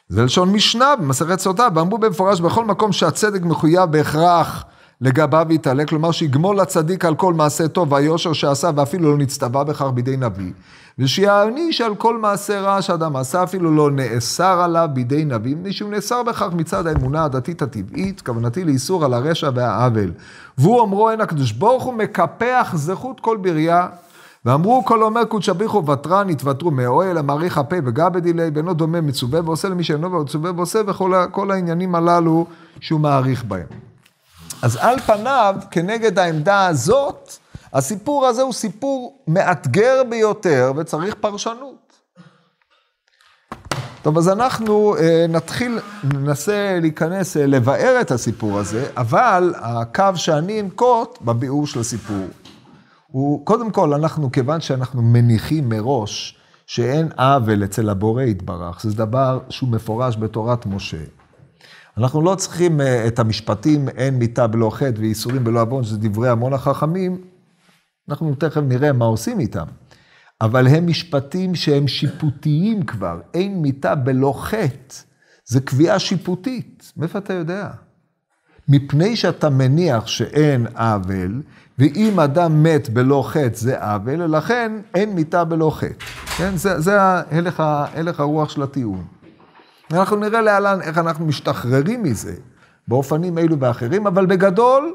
[0.09, 4.65] זה לשון משנה במסכת סוטה, ואמרו במפורש בכל מקום שהצדק מחויב בהכרח
[5.01, 9.83] לגביו יתעלה, כלומר שיגמול לצדיק על כל מעשה טוב והיושר שעשה ואפילו לא נצטווה בכך
[9.83, 10.53] בידי נביא,
[10.99, 15.91] ושיעניש על כל מעשה רע שאדם עשה אפילו לא נאסר עליו בידי נביא, מפני שהוא
[15.91, 20.13] נאסר בכך מצד האמונה הדתית הטבעית, כוונתי לאיסור על הרשע והעוול.
[20.59, 23.87] והוא אומרו אין הקדוש ברוך הוא מקפח זכות כל בריאה.
[24.45, 29.41] ואמרו כל אומר קודש אביכו ותרן יתוותרו מאוהל המעריך הפה וגבד אילי ואינו דומה מצווה
[29.45, 32.47] ועושה למי שאינו מצווה ועושה וכל העניינים הללו
[32.81, 33.67] שהוא מעריך בהם.
[34.63, 37.33] אז על פניו, כנגד העמדה הזאת,
[37.73, 41.89] הסיפור הזה הוא סיפור מאתגר ביותר וצריך פרשנות.
[44.03, 50.61] טוב, אז אנחנו אה, נתחיל, ננסה להיכנס, אה, לבאר את הסיפור הזה, אבל הקו שאני
[50.61, 52.27] אנקוט בביאור של הסיפור,
[53.11, 59.41] הוא, קודם כל, אנחנו, כיוון שאנחנו מניחים מראש שאין עוול אצל הבורא יתברך, זה דבר
[59.49, 61.05] שהוא מפורש בתורת משה.
[61.99, 66.29] אנחנו לא צריכים אה, את המשפטים, אין מיתה בלא חטא ואיסורים בלא עוון, שזה דברי
[66.29, 67.25] המון החכמים,
[68.09, 69.67] אנחנו תכף נראה מה עושים איתם.
[70.41, 74.95] אבל הם משפטים שהם שיפוטיים כבר, אין מיתה בלא חטא,
[75.45, 76.93] זה קביעה שיפוטית.
[76.97, 77.71] מאיפה אתה יודע?
[78.69, 81.43] מפני שאתה מניח שאין עוול,
[81.79, 86.05] ואם אדם מת בלא חטא זה עוול, ולכן אין מיתה בלא חטא.
[86.37, 86.57] כן?
[86.57, 87.63] זה, זה הלך,
[87.95, 89.05] הלך הרוח של הטיעון.
[89.93, 92.35] אנחנו נראה להלן איך אנחנו משתחררים מזה,
[92.89, 94.95] באופנים אלו ואחרים, אבל בגדול,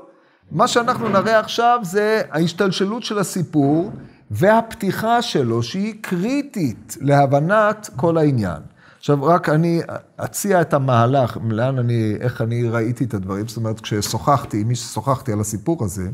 [0.52, 3.91] מה שאנחנו נראה עכשיו זה ההשתלשלות של הסיפור
[4.32, 8.62] והפתיחה שלו, שהיא קריטית להבנת כל העניין.
[9.00, 9.82] עכשיו, רק אני
[10.17, 14.76] אציע את המהלך, לאן אני, איך אני ראיתי את הדברים, זאת אומרת, כששוחחתי עם מי
[14.76, 16.10] ששוחחתי על הסיפור הזה,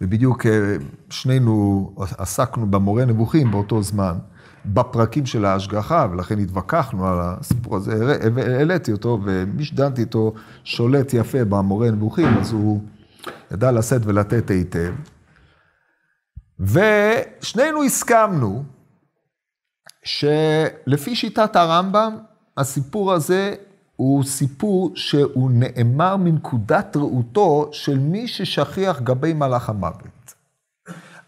[0.00, 0.76] ובדיוק אה,
[1.10, 4.18] שנינו עסקנו במורה נבוכים באותו זמן,
[4.66, 10.32] בפרקים של ההשגחה, ולכן התווכחנו על הסיפור הזה, העליתי אותו, ומי שדנתי איתו
[10.64, 12.80] שולט יפה במורה נבוכים, אז הוא
[13.50, 14.94] ידע לשאת ולתת היטב.
[16.60, 18.64] ושנינו הסכמנו
[20.04, 22.16] שלפי שיטת הרמב"ם,
[22.56, 23.54] הסיפור הזה
[23.96, 30.34] הוא סיפור שהוא נאמר מנקודת ראותו של מי ששכיח גבי מלאך המוות.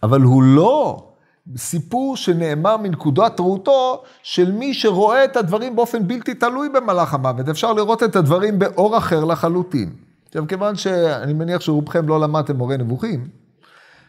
[0.03, 1.09] אבל הוא לא
[1.57, 7.49] סיפור שנאמר מנקודת ראותו של מי שרואה את הדברים באופן בלתי תלוי במלאך המוות.
[7.49, 9.93] אפשר לראות את הדברים באור אחר לחלוטין.
[10.29, 13.29] עכשיו, כיוון שאני מניח שרובכם לא למדתם מורה נבוכים,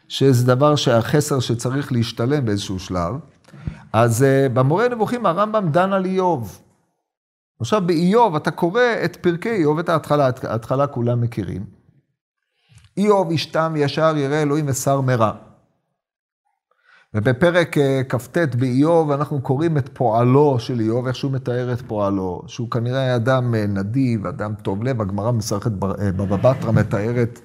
[0.08, 3.16] שזה דבר שהחסר שצריך להשתלם באיזשהו שלב,
[3.94, 6.60] אז uh, במורה נבוכים הרמב"ם דן על איוב.
[7.60, 11.66] עכשיו באיוב, אתה קורא את פרקי איוב, את ההתחלה, ההתחלה כולם מכירים.
[12.98, 15.32] איוב ישתם ישר ירא אלוהים ושר מרע.
[17.14, 22.42] ובפרק אה, כ"ט באיוב אנחנו קוראים את פועלו של איוב, איך שהוא מתאר את פועלו,
[22.48, 27.40] שהוא כנראה אדם אה, נדיב, אדם טוב לב, הגמרא מסכת אה, בבא בתרא מתארת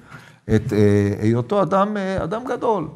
[0.55, 0.73] את
[1.21, 2.87] היותו אדם, אדם גדול.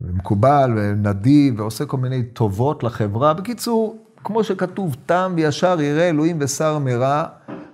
[0.00, 3.34] מקובל ונדיב ועושה כל מיני טובות לחברה.
[3.34, 7.24] בקיצור, כמו שכתוב, תם וישר יראה אלוהים ושר מרע,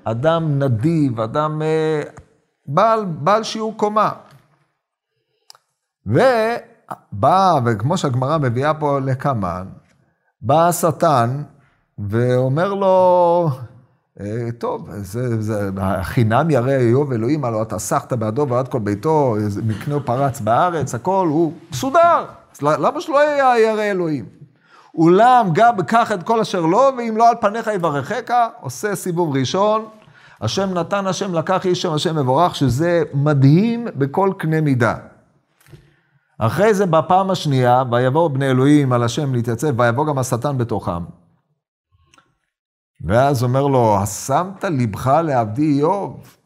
[0.05, 1.63] אדם נדיב, אדם
[2.67, 4.11] בעל, בעל שיעור קומה.
[6.07, 6.21] ו...
[7.13, 9.67] בא, וכמו שהגמרא מביאה פה לקמן,
[10.41, 11.43] בא השטן
[11.99, 13.49] ואומר לו,
[14.21, 19.37] אה, טוב, זה, זה, החינם ירא איוב אלוהים, הלוא אתה סחת בעדו ועד כל ביתו,
[19.67, 22.25] מקנהו פרץ בארץ, הכל, הוא מסודר.
[22.63, 23.19] למה שלא
[23.59, 24.42] ירא אלוהים?
[24.95, 29.89] אולם גם קח את כל אשר לא, ואם לא על פניך יברכך, עושה סיבוב ראשון.
[30.41, 34.97] השם נתן, השם לקח, איש שם השם מבורך, שזה מדהים בכל קנה מידה.
[36.39, 41.05] אחרי זה בפעם השנייה, ויבואו בני אלוהים על השם להתייצב, ויבוא גם השטן בתוכם.
[43.05, 46.37] ואז אומר לו, השמת לבך לעבדי איוב?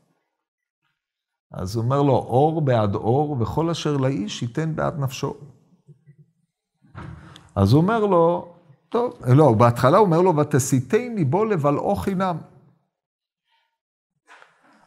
[1.52, 5.34] אז הוא אומר לו, אור בעד אור, וכל אשר לאיש ייתן בעד נפשו.
[7.56, 8.54] אז הוא אומר לו,
[8.88, 12.36] טוב, לא, בהתחלה הוא אומר לו, ותסיתני בו לבלעו חינם.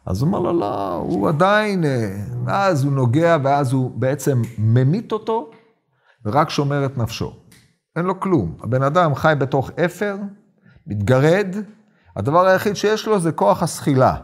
[0.05, 5.11] אז הוא אומר לו, לא, הוא עדיין, אה, ואז הוא נוגע, ואז הוא בעצם ממית
[5.11, 5.51] אותו,
[6.25, 7.33] ורק שומר את נפשו.
[7.95, 8.55] אין לו כלום.
[8.63, 10.17] הבן אדם חי בתוך אפר,
[10.87, 11.55] מתגרד,
[12.15, 14.15] הדבר היחיד שיש לו זה כוח הסחילה.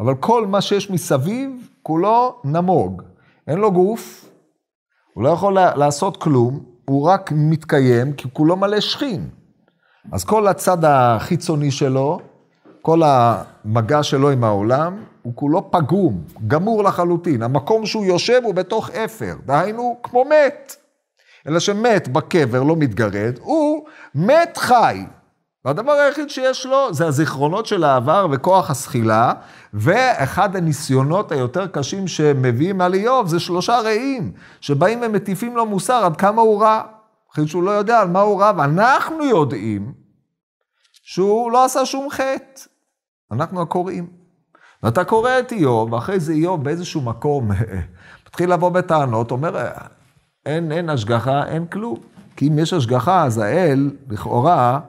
[0.00, 3.02] אבל כל מה שיש מסביב, כולו נמוג.
[3.46, 4.30] אין לו גוף,
[5.14, 9.28] הוא לא יכול לעשות כלום, הוא רק מתקיים כי כולו מלא שכין.
[10.12, 12.20] אז כל הצד החיצוני שלו,
[12.82, 17.42] כל המגע שלו עם העולם, הוא כולו פגום, גמור לחלוטין.
[17.42, 20.76] המקום שהוא יושב הוא בתוך אפר, דהיינו כמו מת.
[21.46, 25.04] אלא שמת בקבר, לא מתגרד, הוא מת חי.
[25.64, 29.32] והדבר היחיד שיש לו זה הזיכרונות של העבר וכוח הסחילה,
[29.74, 36.16] ואחד הניסיונות היותר קשים שמביאים על איוב זה שלושה רעים, שבאים ומטיפים לו מוסר עד
[36.16, 36.82] כמה הוא רע.
[37.32, 39.92] אחרי שהוא לא יודע על מה הוא רע, ואנחנו יודעים
[41.02, 42.62] שהוא לא עשה שום חטא.
[43.32, 44.06] אנחנו הקוראים.
[44.82, 47.50] ואתה קורא את איוב, ואחרי זה איוב באיזשהו מקום
[48.26, 49.68] מתחיל לבוא בטענות, אומר,
[50.46, 51.96] אין, אין השגחה, אין כלום.
[52.36, 54.80] כי אם יש השגחה, אז האל, לכאורה,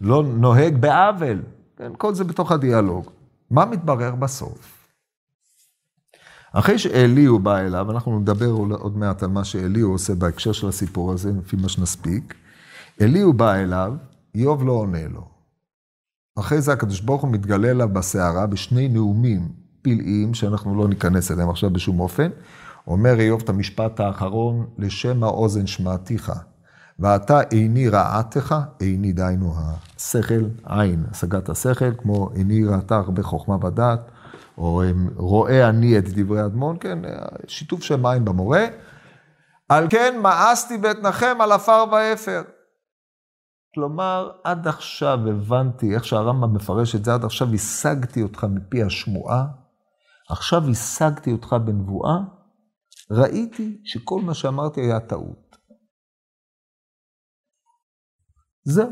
[0.00, 1.42] לא נוהג בעוול.
[1.76, 3.10] כן, כל זה בתוך הדיאלוג.
[3.50, 4.80] מה מתברר בסוף?
[6.52, 11.12] אחרי שאליהו בא אליו, אנחנו נדבר עוד מעט על מה שאליהו עושה בהקשר של הסיפור
[11.12, 12.34] הזה, לפי מה שנספיק.
[13.00, 13.92] אליהו בא אליו,
[14.34, 15.28] איוב לא עונה לו.
[16.38, 19.48] אחרי זה הקדוש ברוך הוא מתגלה אליו בסערה בשני נאומים
[19.82, 22.30] פלאיים, שאנחנו לא ניכנס אליהם עכשיו בשום אופן.
[22.86, 26.32] אומר איוב את המשפט האחרון, לשם האוזן שמעתיך.
[27.00, 29.54] ואתה איני רעתך, איני דהיינו
[29.96, 34.00] השכל, עין, השגת השכל, כמו איני ראתה הרבה חוכמה ודעת,
[34.58, 34.82] או
[35.16, 36.98] רואה אני את דברי אדמון, כן,
[37.48, 38.66] שיתוף שם עין במורה.
[39.68, 42.42] על כן מאסתי ואתנחם על עפר ואפר.
[43.74, 49.44] כלומר, עד עכשיו הבנתי איך שהרמב"ם מפרש את זה, עד עכשיו השגתי אותך מפי השמועה,
[50.30, 52.16] עכשיו השגתי אותך בנבואה,
[53.10, 55.49] ראיתי שכל מה שאמרתי היה טעות.
[58.64, 58.90] זהו.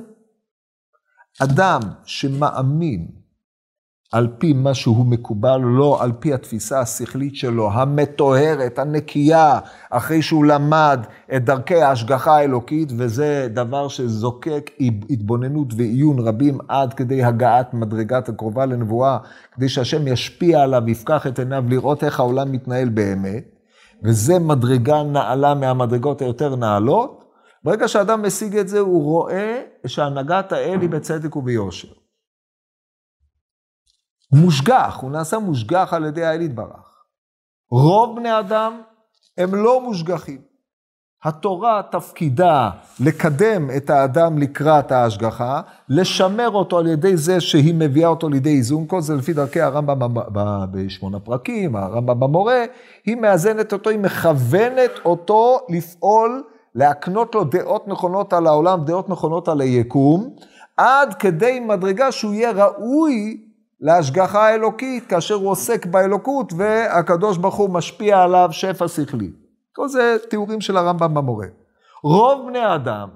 [1.40, 3.08] אדם שמאמין
[4.12, 9.58] על פי מה שהוא מקובל לא על פי התפיסה השכלית שלו, המטוהרת, הנקייה,
[9.90, 11.00] אחרי שהוא למד
[11.36, 14.70] את דרכי ההשגחה האלוקית, וזה דבר שזוקק
[15.10, 19.18] התבוננות ועיון רבים עד כדי הגעת מדרגת הקרובה לנבואה,
[19.52, 23.44] כדי שהשם ישפיע עליו, יפקח את עיניו לראות איך העולם מתנהל באמת,
[24.04, 27.24] וזה מדרגה נעלה מהמדרגות היותר נעלות,
[27.64, 31.88] ברגע שאדם משיג את זה, הוא רואה שהנהגת האל היא בצדק וביושר.
[34.32, 37.04] מושגח, הוא נעשה מושגח על ידי האל יתברך.
[37.70, 38.82] רוב בני אדם
[39.38, 40.48] הם לא מושגחים.
[41.24, 48.28] התורה תפקידה לקדם את האדם לקראת ההשגחה, לשמר אותו על ידי זה שהיא מביאה אותו
[48.28, 50.14] לידי איזון, כל זה לפי דרכי הרמב"ם
[50.72, 52.64] בשמונה פרקים, הרמב"ם במורה,
[53.04, 56.44] היא מאזנת אותו, היא מכוונת אותו לפעול
[56.78, 60.30] להקנות לו דעות נכונות על העולם, דעות נכונות על היקום,
[60.76, 63.44] עד כדי מדרגה שהוא יהיה ראוי
[63.80, 69.30] להשגחה האלוקית, כאשר הוא עוסק באלוקות והקדוש ברוך הוא משפיע עליו שפע שכלי.
[69.74, 71.46] כל זה תיאורים של הרמב"ם במורה.
[72.02, 73.08] רוב בני האדם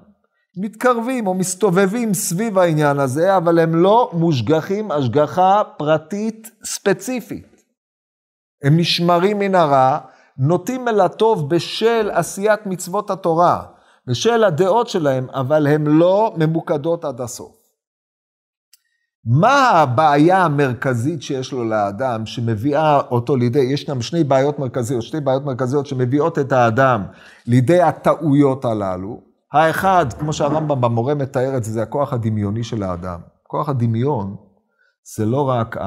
[0.57, 7.63] מתקרבים או מסתובבים סביב העניין הזה, אבל הם לא מושגחים השגחה פרטית ספציפית.
[8.63, 9.97] הם נשמרים מן הרע,
[10.37, 13.63] נוטים אל הטוב בשל עשיית מצוות התורה,
[14.07, 17.63] בשל הדעות שלהם, אבל הן לא ממוקדות עד הסוף.
[19.25, 25.19] מה הבעיה המרכזית שיש לו לאדם שמביאה אותו לידי, יש גם שני בעיות מרכזיות, שתי
[25.19, 27.03] בעיות מרכזיות שמביאות את האדם
[27.47, 29.21] לידי הטעויות הללו.
[29.53, 33.19] האחד, כמו שהרמב"ם במורה מתאר את זה, זה הכוח הדמיוני של האדם.
[33.43, 34.35] כוח הדמיון
[35.15, 35.77] זה לא רק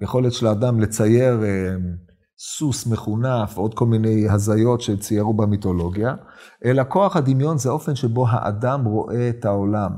[0.00, 1.74] היכולת של האדם לצייר אה,
[2.42, 6.14] סוס מחונף, עוד כל מיני הזיות שציירו במיתולוגיה,
[6.64, 9.90] אלא כוח הדמיון זה האופן שבו האדם רואה את העולם.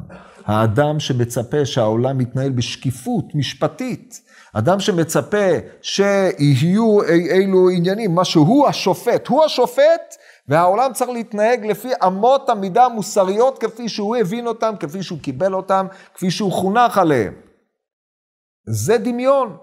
[0.45, 4.20] האדם שמצפה שהעולם יתנהל בשקיפות משפטית,
[4.53, 5.47] אדם שמצפה
[5.82, 10.16] שיהיו אילו עניינים, מה שהוא השופט, הוא השופט,
[10.49, 15.86] והעולם צריך להתנהג לפי אמות המידה המוסריות כפי שהוא הבין אותם, כפי שהוא קיבל אותם,
[16.14, 17.34] כפי שהוא חונך עליהם.
[18.66, 19.57] זה דמיון.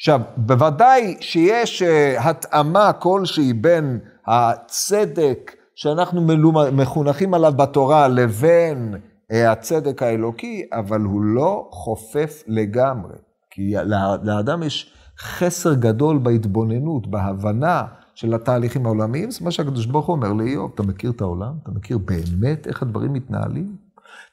[0.00, 6.26] עכשיו, בוודאי שיש אה, התאמה כלשהי בין הצדק שאנחנו
[6.72, 8.94] מחונכים עליו בתורה לבין
[9.32, 13.14] אה, הצדק האלוקי, אבל הוא לא חופף לגמרי.
[13.50, 13.74] כי
[14.22, 17.82] לאדם יש חסר גדול בהתבוננות, בהבנה
[18.14, 21.52] של התהליכים העולמיים, זה מה שהקדוש ברוך הוא אומר לאיוב, אתה מכיר את העולם?
[21.62, 23.76] אתה מכיר באמת איך הדברים מתנהלים?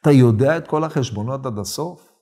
[0.01, 2.14] אתה יודע את כל החשבונות עד הסוף?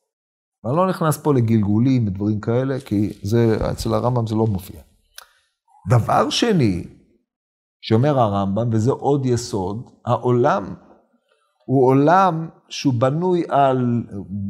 [0.63, 4.81] ואני לא נכנס פה לגלגולים ודברים כאלה, כי זה, אצל הרמב"ם זה לא מופיע.
[5.89, 6.83] דבר שני,
[7.81, 10.73] שאומר הרמב"ם, וזה עוד יסוד, העולם
[11.65, 14.03] הוא עולם שהוא בנוי על,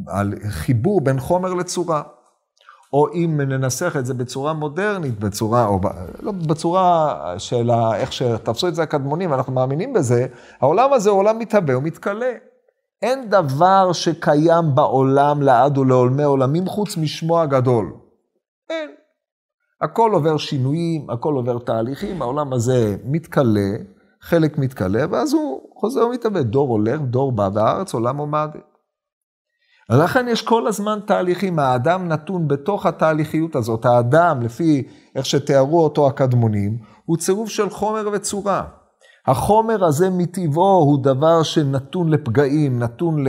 [0.07, 2.03] על חיבור בין חומר לצורה.
[2.93, 5.80] או אם ננסח את זה בצורה מודרנית, בצורה, או
[6.20, 10.28] לא בצורה של איך שתפסו את זה הקדמונים, ואנחנו מאמינים בזה,
[10.61, 12.32] העולם הזה הוא עולם מתהווה ומתכלה.
[13.03, 17.93] אין דבר שקיים בעולם לעד ולעולמי עולמים חוץ משמו הגדול.
[18.69, 18.89] אין.
[19.81, 23.71] הכל עובר שינויים, הכל עובר תהליכים, העולם הזה מתכלה,
[24.21, 26.47] חלק מתכלה, ואז הוא חוזר ומתאבד.
[26.47, 28.73] דור הולך, דור בא, והארץ עולם עומדת.
[29.89, 33.85] ולכן יש כל הזמן תהליכים, האדם נתון בתוך התהליכיות הזאת.
[33.85, 38.63] האדם, לפי איך שתיארו אותו הקדמונים, הוא צירוף של חומר וצורה.
[39.28, 43.24] החומר הזה מטבעו הוא דבר שנתון לפגעים, נתון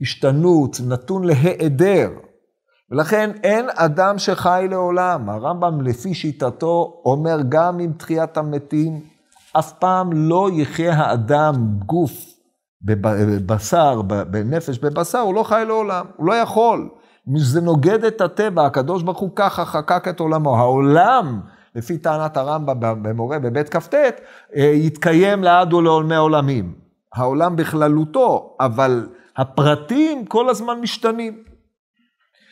[0.00, 2.10] להשתנות, נתון להיעדר.
[2.90, 5.28] ולכן אין אדם שחי לעולם.
[5.28, 9.00] הרמב"ם לפי שיטתו אומר גם עם תחיית המתים,
[9.58, 11.54] אף פעם לא יחיה האדם
[11.86, 12.26] גוף
[12.82, 16.88] בבשר, בנפש, בבשר, הוא לא חי לעולם, הוא לא יכול.
[17.36, 20.56] זה נוגד את הטבע, הקדוש ברוך הוא ככה חקק את עולמו.
[20.56, 21.40] העולם,
[21.74, 26.74] לפי טענת הרמב"ם במורה בבית כ"ט, אה, יתקיים לעד ולעולמי עולמים.
[27.14, 31.44] העולם בכללותו, אבל הפרטים כל הזמן משתנים.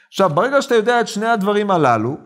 [0.08, 2.16] עכשיו, ברגע שאתה יודע את שני הדברים הללו,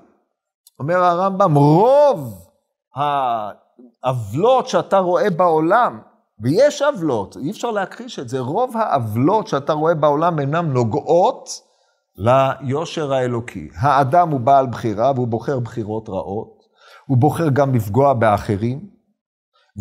[0.78, 2.48] אומר הרמב"ם, רוב
[2.96, 6.00] העוולות שאתה רואה בעולם,
[6.42, 11.48] ויש עוולות, אי אפשר להכחיש את זה, רוב העוולות שאתה רואה בעולם אינן נוגעות
[12.16, 13.68] ליושר האלוקי.
[13.76, 16.59] האדם הוא בעל בחירה והוא בוחר בחירות רעות,
[17.10, 18.90] הוא בוחר גם לפגוע באחרים,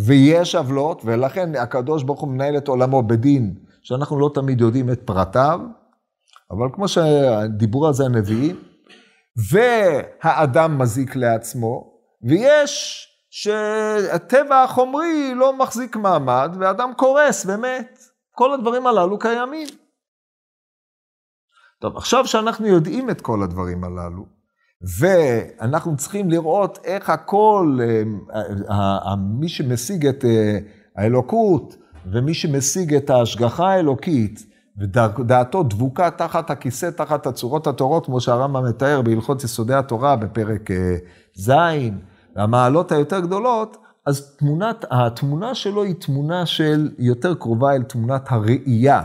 [0.05, 5.01] ויש עוולות, ולכן הקדוש ברוך הוא מנהל את עולמו בדין, שאנחנו לא תמיד יודעים את
[5.05, 5.59] פרטיו,
[6.51, 8.63] אבל כמו שדיברו על זה הנביאים,
[9.51, 17.99] והאדם מזיק לעצמו, ויש שהטבע החומרי לא מחזיק מעמד, ואדם קורס ומת.
[18.32, 19.67] כל הדברים הללו קיימים.
[21.82, 24.38] טוב, עכשיו שאנחנו יודעים את כל הדברים הללו,
[24.82, 27.80] ואנחנו צריכים לראות איך הכל,
[28.69, 30.57] אה, מי שמשיג את אה,
[30.95, 31.75] האלוקות,
[32.11, 34.45] ומי שמשיג את ההשגחה האלוקית,
[34.77, 40.95] ודעתו דבוקה תחת הכיסא, תחת הצורות הטהורות, כמו שהרמב"ם מתאר בהלכות יסודי התורה בפרק אה,
[41.36, 41.51] ז',
[42.36, 49.01] והמעלות היותר גדולות, אז תמונת, התמונה שלו היא תמונה של יותר קרובה אל תמונת הראייה.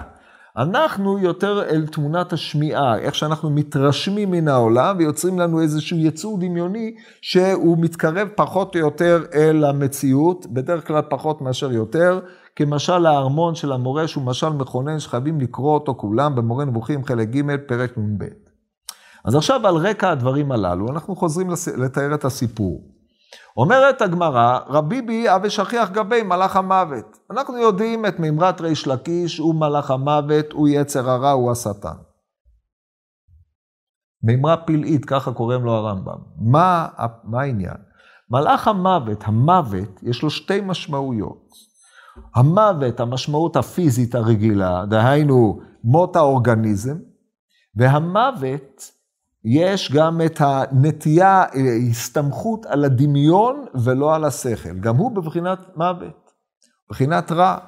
[0.57, 6.95] אנחנו יותר אל תמונת השמיעה, איך שאנחנו מתרשמים מן העולם ויוצרים לנו איזשהו יצור דמיוני
[7.23, 12.21] שהוא מתקרב פחות או יותר אל המציאות, בדרך כלל פחות מאשר יותר,
[12.57, 17.57] כמשל הארמון של המורה שהוא משל מכונן שחייבים לקרוא אותו כולם במורה נבוכים חלק ג'
[17.67, 18.25] פרק נ"ב.
[19.25, 22.94] אז עכשיו על רקע הדברים הללו אנחנו חוזרים לתאר את הסיפור.
[23.57, 27.18] אומרת הגמרא, רבי בי אבי שכיח גבי מלאך המוות.
[27.30, 31.97] אנחנו יודעים את מימרת ריש לקיש, הוא מלאך המוות, הוא יצר הרע, הוא השטן.
[34.22, 36.18] מימרה פלאית, ככה קוראים לו הרמב"ם.
[36.37, 36.89] מה,
[37.24, 37.76] מה העניין?
[38.30, 41.49] מלאך המוות, המוות, יש לו שתי משמעויות.
[42.35, 46.97] המוות, המשמעות הפיזית הרגילה, דהיינו מות האורגניזם,
[47.76, 48.91] והמוות
[49.45, 51.45] יש גם את הנטייה,
[51.91, 54.79] הסתמכות על הדמיון ולא על השכל.
[54.81, 56.31] גם הוא בבחינת מוות,
[56.89, 57.59] בבחינת רע.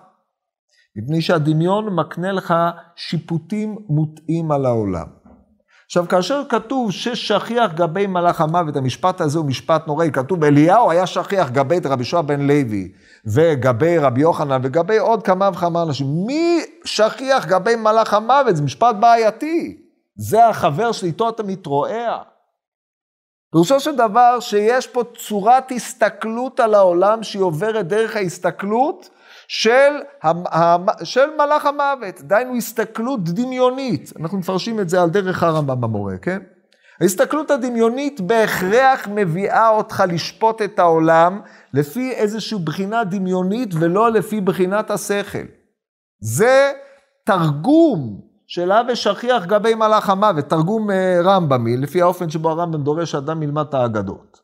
[0.97, 2.55] מפני שהדמיון מקנה לך
[2.97, 5.07] שיפוטים מוטעים על העולם.
[5.87, 11.07] עכשיו, כאשר כתוב ששכיח גבי מלאך המוות, המשפט הזה הוא משפט נוראי, כתוב אליהו היה
[11.07, 12.93] שכיח גבי רבי שועה בן לוי,
[13.27, 16.07] וגבי רבי יוחנן, וגבי עוד כמה וכמה אנשים.
[16.27, 18.57] מי שכיח גבי מלאך המוות?
[18.57, 19.86] זה משפט בעייתי.
[20.17, 22.23] זה החבר שאיתו אתה מתרועע.
[23.53, 29.11] פירושו של דבר שיש פה צורת הסתכלות על העולם שהיא עוברת דרך ההסתכלות
[29.49, 30.01] של,
[31.05, 34.13] של מלאך המוות, דהיינו הסתכלות דמיונית.
[34.21, 36.39] אנחנו מפרשים את זה על דרך הרמב"ם במורה, כן?
[37.01, 41.41] ההסתכלות הדמיונית בהכרח מביאה אותך לשפוט את העולם
[41.75, 45.47] לפי איזושהי בחינה דמיונית ולא לפי בחינת השכל.
[46.21, 46.73] זה
[47.25, 53.11] תרגום של אבי שכיח גבי מלאך המוות, תרגום אה, רמב"מי, לפי האופן שבו הרמב"ם דורש
[53.11, 54.41] שאדם ילמד את האגדות.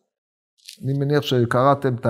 [0.84, 2.06] אני מניח שקראתם את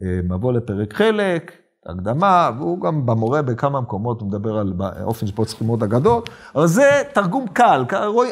[0.00, 1.52] המבוא לפרק חלק,
[1.86, 6.66] הקדמה, והוא גם במורה בכמה מקומות, הוא מדבר על האופן שבו צריכים ללמוד אגדות, אבל
[6.66, 7.84] זה תרגום קל,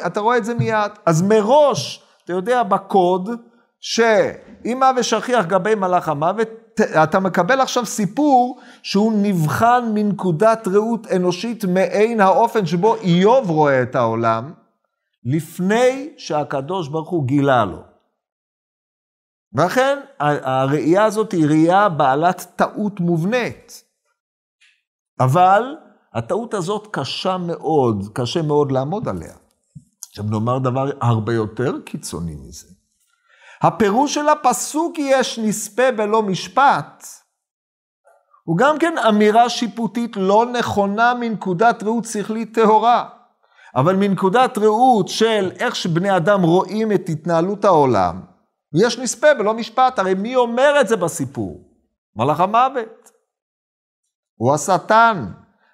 [0.07, 0.93] אתה רואה את זה מיד.
[1.07, 3.31] אז מראש, אתה יודע בקוד,
[3.81, 6.49] שאם אבי שכיח גבי מלאך המוות,
[6.81, 13.95] אתה מקבל עכשיו סיפור שהוא נבחן מנקודת ראות אנושית מעין האופן שבו איוב רואה את
[13.95, 14.53] העולם,
[15.25, 17.83] לפני שהקדוש ברוך הוא גילה לו.
[19.53, 23.85] ולכן הראייה הזאת היא ראייה בעלת טעות מובנית.
[25.21, 25.77] אבל
[26.15, 29.35] הטעות הזאת קשה מאוד, קשה מאוד לעמוד עליה.
[30.09, 32.74] עכשיו נאמר דבר הרבה יותר קיצוני מזה.
[33.67, 37.07] הפירוש של הפסוק יש נספה בלא משפט,
[38.45, 43.09] הוא גם כן אמירה שיפוטית לא נכונה מנקודת ראות שכלית טהורה.
[43.77, 48.21] אבל מנקודת ראות של איך שבני אדם רואים את התנהלות העולם,
[48.85, 51.61] יש נספה ולא משפט, הרי מי אומר את זה בסיפור?
[52.17, 53.11] מלאך המוות.
[54.37, 55.27] הוא השטן.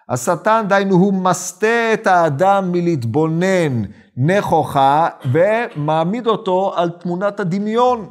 [0.08, 3.82] השטן, דהיינו, הוא מסטה את האדם מלהתבונן
[4.26, 8.10] נכוחה ומעמיד אותו על תמונת הדמיון.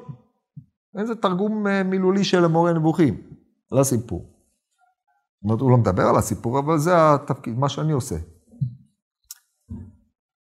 [0.97, 3.17] איזה תרגום אה, מילולי של המורה נבוכים
[3.71, 4.19] על הסיפור.
[4.19, 8.15] זאת אומרת, הוא לא מדבר על הסיפור, אבל זה התפקיד, מה שאני עושה.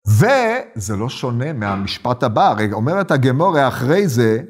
[0.07, 4.41] וזה לא שונה מהמשפט הבא, הרי אומרת הגמורה אחרי זה,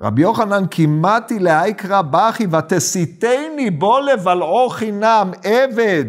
[0.00, 6.04] רבי יוחנן כימדתי לאייקרא בכי ותסיתני בו לבלעו חינם עבד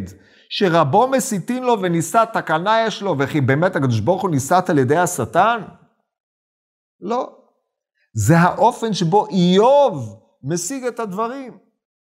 [0.49, 4.97] שרבו מסיתין לו וניסה תקנה יש לו וכי באמת הקדוש ברוך הוא ניסת על ידי
[4.97, 5.61] השטן?
[7.01, 7.35] לא.
[8.13, 11.57] זה האופן שבו איוב משיג את הדברים.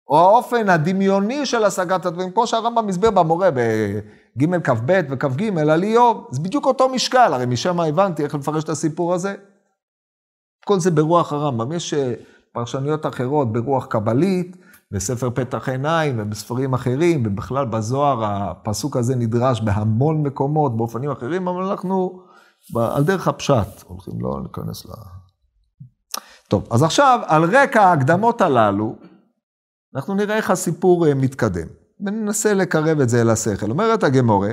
[0.09, 6.29] או האופן הדמיוני של השגת הדברים, כמו שהרמב"ם מסביר במורה בג' כ"ב וכ"ג על איוב,
[6.31, 9.35] זה בדיוק אותו משקל, הרי משם הבנתי איך לפרש את הסיפור הזה.
[10.65, 12.15] כל זה ברוח הרמב"ם, יש אה,
[12.53, 14.57] פרשנויות אחרות ברוח קבלית,
[14.93, 21.63] בספר פתח עיניים ובספרים אחרים, ובכלל בזוהר הפסוק הזה נדרש בהמון מקומות, באופנים אחרים, אבל
[21.63, 22.23] אנחנו
[22.77, 24.89] על דרך הפשט הולכים, לא ניכנס ל...
[26.49, 28.97] טוב, אז עכשיו, על רקע ההקדמות הללו,
[29.97, 31.67] אנחנו נראה איך הסיפור אה, מתקדם,
[32.07, 33.71] וננסה לקרב את זה אל השכל.
[33.71, 34.51] אומרת הגמורה,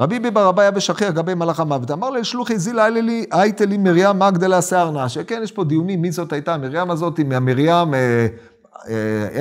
[0.00, 2.86] רבי ביבר רבי אבי שכיח גבי מלאך המוות, אמר לי, שלוחי זילה
[3.30, 5.24] הייתה לי מרים מגדלה שיער נשה.
[5.24, 7.94] כן, יש פה דיונים מי זאת הייתה, מרים הזאת, מהמרים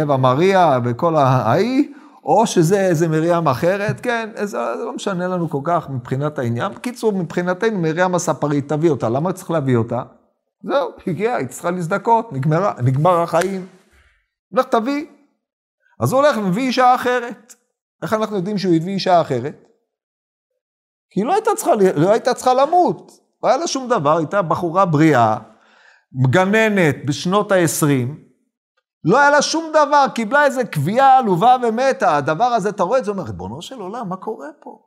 [0.02, 5.62] אווה מריה וכל ההיא, או שזה איזה מרים אחרת, כן, זה, לא משנה לנו כל
[5.64, 6.72] כך מבחינת העניין.
[6.72, 10.04] בקיצור, מבחינתנו מרים הספרית, תביא אותה, למה צריך להביא אותה?
[10.64, 13.66] זהו, הגיעה, היא צריכה להזדכות, נגמר, נגמר החיים.
[14.52, 15.06] לך תביא.
[16.00, 17.56] אז הוא הולך ומביא אישה אחרת.
[18.04, 19.68] איך אנחנו יודעים שהוא הביא אישה אחרת?
[21.10, 23.12] כי היא לא הייתה צריכה, לא הייתה צריכה למות.
[23.44, 25.38] לא היה לה שום דבר, הייתה בחורה בריאה,
[26.14, 28.23] מגננת בשנות ה-20,
[29.06, 32.18] לא היה לה שום דבר, קיבלה איזה קביעה עלובה ומתה.
[32.18, 34.80] הדבר הזה, אתה רואה את זה, אומר, ריבונו של עולם, מה קורה פה?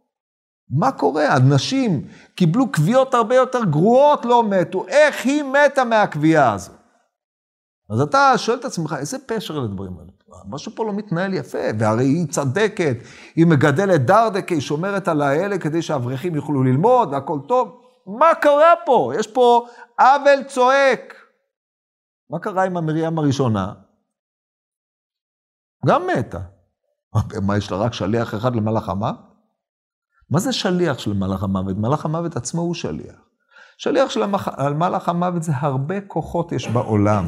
[0.70, 1.28] מה קורה?
[1.28, 4.86] הנשים קיבלו קביעות הרבה יותר גרועות, לא מתו.
[4.88, 6.72] איך היא מתה מהקביעה הזו?
[7.90, 10.10] אז אתה שואל את עצמך, איזה פשר לדברים האלה?
[10.48, 12.96] משהו פה לא מתנהל יפה, והרי היא צדקת,
[13.36, 17.80] היא מגדלת דרדקה, היא שומרת על האלה כדי שהאברכים יוכלו ללמוד והכל טוב.
[18.06, 19.12] מה קרה פה?
[19.18, 19.66] יש פה
[19.98, 21.14] עוול צועק.
[22.30, 23.85] מה קרה עם המרים הראשונה?
[25.86, 26.38] גם מתה.
[27.42, 29.16] מה, יש לה רק שליח אחד למלאך המוות?
[30.30, 31.76] מה זה שליח של מלאך המוות?
[31.76, 33.14] מלאך המוות עצמו הוא שליח.
[33.78, 34.26] שליח של
[34.74, 37.24] מלאך המוות זה הרבה כוחות יש בעולם,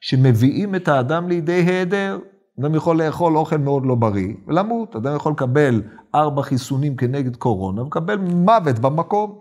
[0.00, 2.18] שמביאים את האדם לידי היעדר.
[2.60, 4.96] אדם יכול לאכול אוכל מאוד לא בריא ולמות.
[4.96, 5.82] אדם יכול לקבל
[6.14, 9.40] ארבע חיסונים כנגד קורונה ולקבל מוות במקום.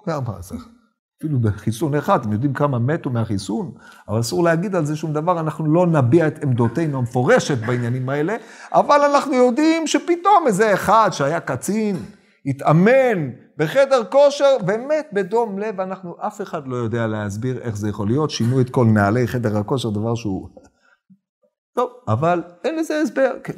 [1.20, 3.72] אפילו בחיסון אחד, אתם יודעים כמה מתו מהחיסון,
[4.08, 8.36] אבל אסור להגיד על זה שום דבר, אנחנו לא נביע את עמדותינו המפורשת בעניינים האלה,
[8.72, 11.96] אבל אנחנו יודעים שפתאום איזה אחד שהיה קצין,
[12.46, 18.08] התאמן בחדר כושר, באמת בדום לב, אנחנו, אף אחד לא יודע להסביר איך זה יכול
[18.08, 20.50] להיות, שינו את כל נהלי חדר הכושר, דבר שהוא...
[21.76, 23.54] טוב, אבל אין לזה הסבר, כן,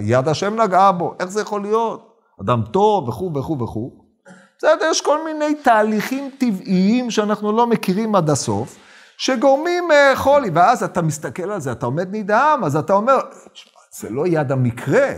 [0.00, 2.18] יד השם נגעה בו, איך זה יכול להיות?
[2.40, 4.07] אדם טוב וכו' וכו' וכו'.
[4.58, 8.76] בסדר, יש כל מיני תהליכים טבעיים שאנחנו לא מכירים עד הסוף,
[9.16, 13.18] שגורמים uh, חולי, ואז אתה מסתכל על זה, אתה עומד נדהם, אז אתה אומר,
[14.00, 15.08] זה לא יד המקרה,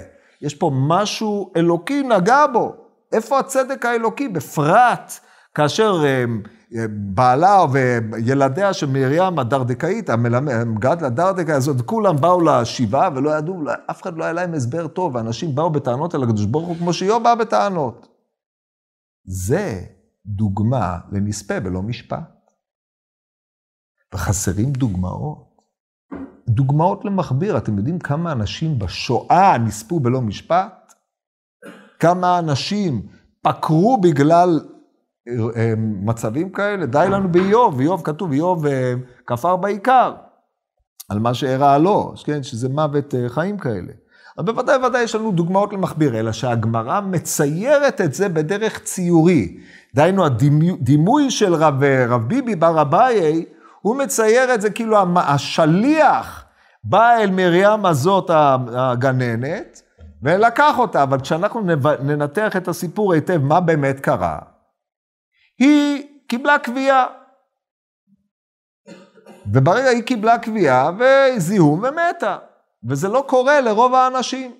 [0.42, 2.74] יש פה משהו אלוקי נגע בו.
[3.12, 4.28] איפה הצדק האלוקי?
[4.28, 5.12] בפרט
[5.54, 13.64] כאשר uh, בעלה וילדיה של מרים הדרדקאית, המגד לדרדקאית הזאת, כולם באו לשבעה ולא ידעו,
[13.90, 16.92] אף אחד לא היה להם הסבר טוב, ואנשים באו בטענות אל הקדוש ברוך הוא כמו
[16.92, 18.09] שאיוב בא בטענות.
[19.24, 19.84] זה
[20.26, 22.40] דוגמה לנספה בלא משפט.
[24.14, 25.50] וחסרים דוגמאות.
[26.48, 30.94] דוגמאות למכביר, אתם יודעים כמה אנשים בשואה נספו בלא משפט?
[31.98, 33.06] כמה אנשים
[33.42, 34.60] פקרו בגלל
[35.56, 36.86] אה, מצבים כאלה?
[36.86, 38.94] די לנו באיוב, איוב כתוב, איוב אה,
[39.26, 40.14] כפר בעיקר,
[41.08, 43.92] על מה שאירע לו, כן, שזה מוות אה, חיים כאלה.
[44.40, 49.60] אז בוודאי ובוודאי יש לנו דוגמאות למכביר, אלא שהגמרא מציירת את זה בדרך ציורי.
[49.94, 53.44] דהיינו, הדימוי של רב, רב ביבי בר אביי,
[53.80, 56.44] הוא מצייר את זה כאילו השליח
[56.84, 58.30] בא אל מרים הזאת
[58.76, 59.82] הגננת,
[60.22, 61.60] ולקח אותה, אבל כשאנחנו
[62.02, 64.38] ננתח את הסיפור היטב, מה באמת קרה?
[65.58, 67.06] היא קיבלה קביעה.
[69.52, 72.36] וברגע היא קיבלה קביעה וזיהום ומתה.
[72.88, 74.52] וזה לא קורה לרוב האנשים.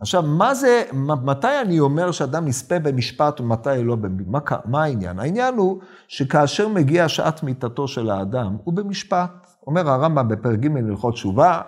[0.00, 0.82] עכשיו, מה זה,
[1.22, 3.96] מתי אני אומר שאדם נספה במשפט ומתי לא,
[4.26, 5.18] מה, מה העניין?
[5.18, 9.46] העניין הוא שכאשר מגיעה שעת מיתתו של האדם, הוא במשפט.
[9.66, 11.60] אומר הרמב"ם בפרק ג' הלכות תשובה,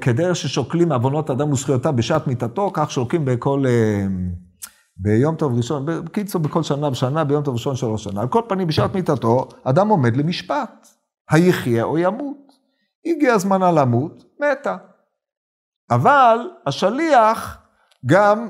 [0.00, 3.64] כדרך ששוקלים עוונות אדם וזכויותיו בשעת מיתתו, כך שוקלים בכל,
[4.96, 8.20] ביום טוב ראשון, בקיצור בכל שנה ושנה, ביום טוב ראשון של ראש שנה.
[8.20, 10.88] על כל פנים, בשעת מיתתו, אדם עומד למשפט,
[11.30, 12.36] היחיה או ימות.
[13.06, 14.76] הגיע זמנה למות, מתה.
[15.90, 17.58] אבל השליח,
[18.06, 18.48] גם,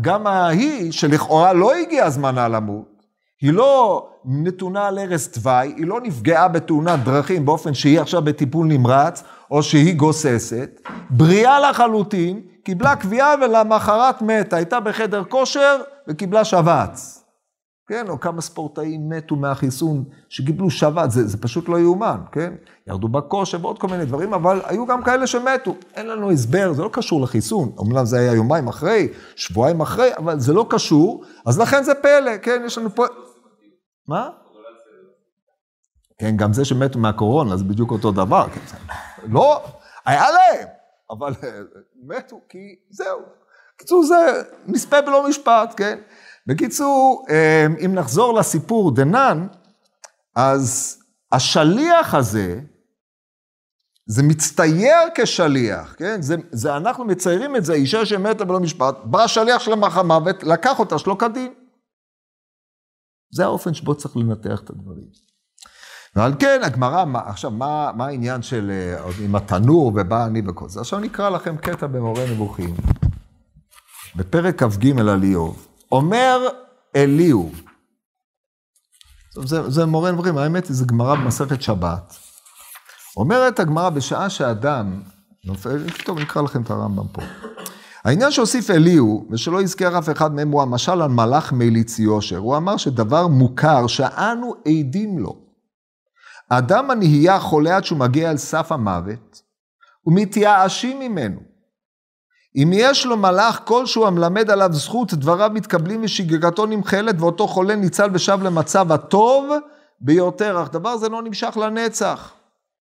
[0.00, 2.98] גם ההיא שלכאורה לא הגיע זמנה למות,
[3.40, 8.66] היא לא נתונה על ערש תוואי, היא לא נפגעה בתאונת דרכים באופן שהיא עכשיו בטיפול
[8.66, 17.17] נמרץ, או שהיא גוססת, בריאה לחלוטין, קיבלה קביעה ולמחרת מתה, הייתה בחדר כושר וקיבלה שבץ.
[17.88, 22.54] כן, או כמה ספורטאים מתו מהחיסון שקיבלו שבץ, זה, זה פשוט לא יאומן, כן?
[22.86, 25.74] ירדו בכושר ועוד כל מיני דברים, אבל היו גם כאלה שמתו.
[25.94, 27.72] אין לנו הסבר, זה לא קשור לחיסון.
[27.80, 32.38] אמנם זה היה יומיים אחרי, שבועיים אחרי, אבל זה לא קשור, אז לכן זה פלא,
[32.42, 32.62] כן?
[32.66, 33.04] יש לנו פה...
[34.08, 34.30] מה?
[36.18, 38.46] כן, גם זה שמתו מהקורונה, זה בדיוק אותו דבר.
[39.24, 39.62] לא,
[40.06, 40.68] היה להם,
[41.10, 41.32] אבל
[42.02, 43.18] מתו כי זהו.
[43.76, 45.98] בקיצור, זה נספה בלא משפט, כן?
[46.48, 49.46] בקיצור, אמ, אם נחזור לסיפור דנן,
[50.36, 50.98] אז
[51.32, 52.60] השליח הזה,
[54.06, 56.22] זה מצטייר כשליח, כן?
[56.22, 60.78] זה, זה, אנחנו מציירים את זה, אישה שמתה בלא משפט, בא השליח של המוות, לקח
[60.78, 61.54] אותה שלא כדין.
[63.34, 65.08] זה האופן שבו צריך לנתח את הדברים.
[66.16, 70.80] ועל כן, הגמרא, עכשיו, מה, מה העניין של, אה, עם התנור ובא אני וכל זה?
[70.80, 72.74] עכשיו נקרא לכם קטע במורה נבוכים,
[74.16, 75.67] בפרק כ"ג על איוב.
[75.92, 76.48] אומר
[76.96, 77.50] אליהו,
[79.44, 82.16] זה, זה מורה נבוכים, האמת היא, זה גמרא במסכת שבת.
[83.16, 85.02] אומרת הגמרא, בשעה שאדם,
[85.44, 87.22] נופל, טוב, נקרא לכם את הרמב"ם פה.
[88.04, 92.36] העניין שהוסיף אליהו, ושלא יזכר אף אחד מהם, הוא המשל על מלאך מליץ יושר.
[92.36, 95.36] הוא אמר שדבר מוכר, שאנו עדים לו.
[96.50, 99.42] האדם הנהייה חולה עד שהוא מגיע אל סף המוות,
[100.06, 101.40] ומתייאשים ממנו.
[102.62, 108.10] אם יש לו מלאך כלשהו המלמד עליו זכות, דבריו מתקבלים ושגגתו נמחלת ואותו חולה ניצל
[108.12, 109.50] ושב למצב הטוב
[110.00, 112.32] ביותר, אך דבר זה לא נמשך לנצח.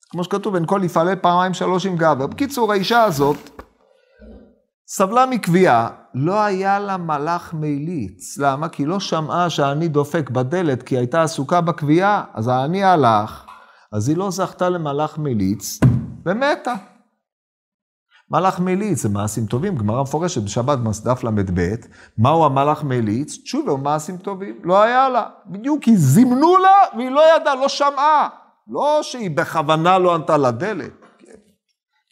[0.10, 2.28] כמו שכתוב, אין כל יפעלה פעמיים שלוש עם גבר.
[2.28, 3.38] בקיצור, האישה הזאת
[4.88, 8.38] סבלה מקביעה, לא היה לה מלאך מליץ.
[8.38, 8.70] למה?
[8.70, 13.46] כי לא שמעה שהעני דופק בדלת, כי הייתה עסוקה בקביעה, אז העני הלך,
[13.92, 15.80] אז היא לא זכתה למלאך מליץ,
[16.26, 16.74] ומתה.
[18.32, 21.76] מלאך מליץ זה מעשים טובים, גמרא מפורשת בשבת דף ל"ב,
[22.18, 23.38] מהו המלאך מליץ?
[23.38, 25.26] תשובה הוא מעשים טובים, לא היה לה.
[25.46, 28.30] בדיוק, כי זימנו לה והיא לא ידעה, לא שמעה.
[28.68, 30.92] לא שהיא בכוונה לא ענתה לדלת.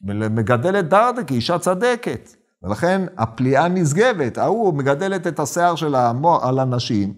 [0.04, 2.30] מגדלת דרדה כאישה צדקת.
[2.64, 6.12] ולכן הפליאה נשגבת, ההוא מגדלת את השיער שלה
[6.42, 7.14] על הנשים,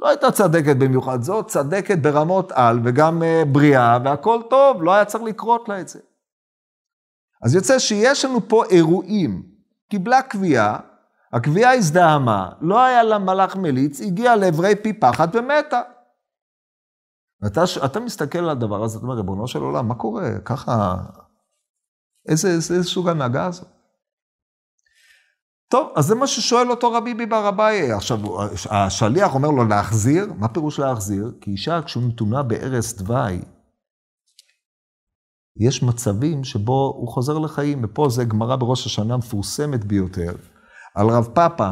[0.00, 5.04] לא הייתה צדקת במיוחד, זאת צדקת ברמות על וגם אה, בריאה והכל טוב, לא היה
[5.04, 5.98] צריך לקרות לה את זה.
[7.42, 9.42] אז יוצא שיש לנו פה אירועים.
[9.90, 10.78] קיבלה קביעה,
[11.32, 15.80] הקביעה הזדהמה, לא היה לה מלאך מליץ, הגיעה לעברי פי פחת ומתה.
[17.42, 20.38] ואתה אתה מסתכל על הדבר הזה, אתה אומר, ריבונו של עולם, מה קורה?
[20.44, 20.96] ככה,
[22.28, 23.68] איזה, איזה סוג הנהגה הזאת?
[25.68, 27.92] טוב, אז זה מה ששואל אותו רבי ביבר אביי.
[27.92, 28.18] עכשיו,
[28.70, 31.32] השליח אומר לו להחזיר, מה פירוש להחזיר?
[31.40, 33.42] כי אישה כשהוא נתונה בערש דווי,
[35.58, 40.32] יש מצבים שבו הוא חוזר לחיים, ופה זה גמרא בראש השנה מפורסמת ביותר,
[40.94, 41.70] על רב פאפא,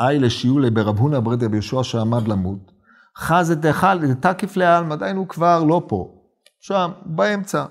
[0.00, 2.72] אי לשיולי ברב הונא ברדיה ביהושע שעמד למות,
[3.18, 6.14] חז את דחל, תקיף לעלמא, עדיין הוא כבר לא פה.
[6.60, 7.64] שם, באמצע.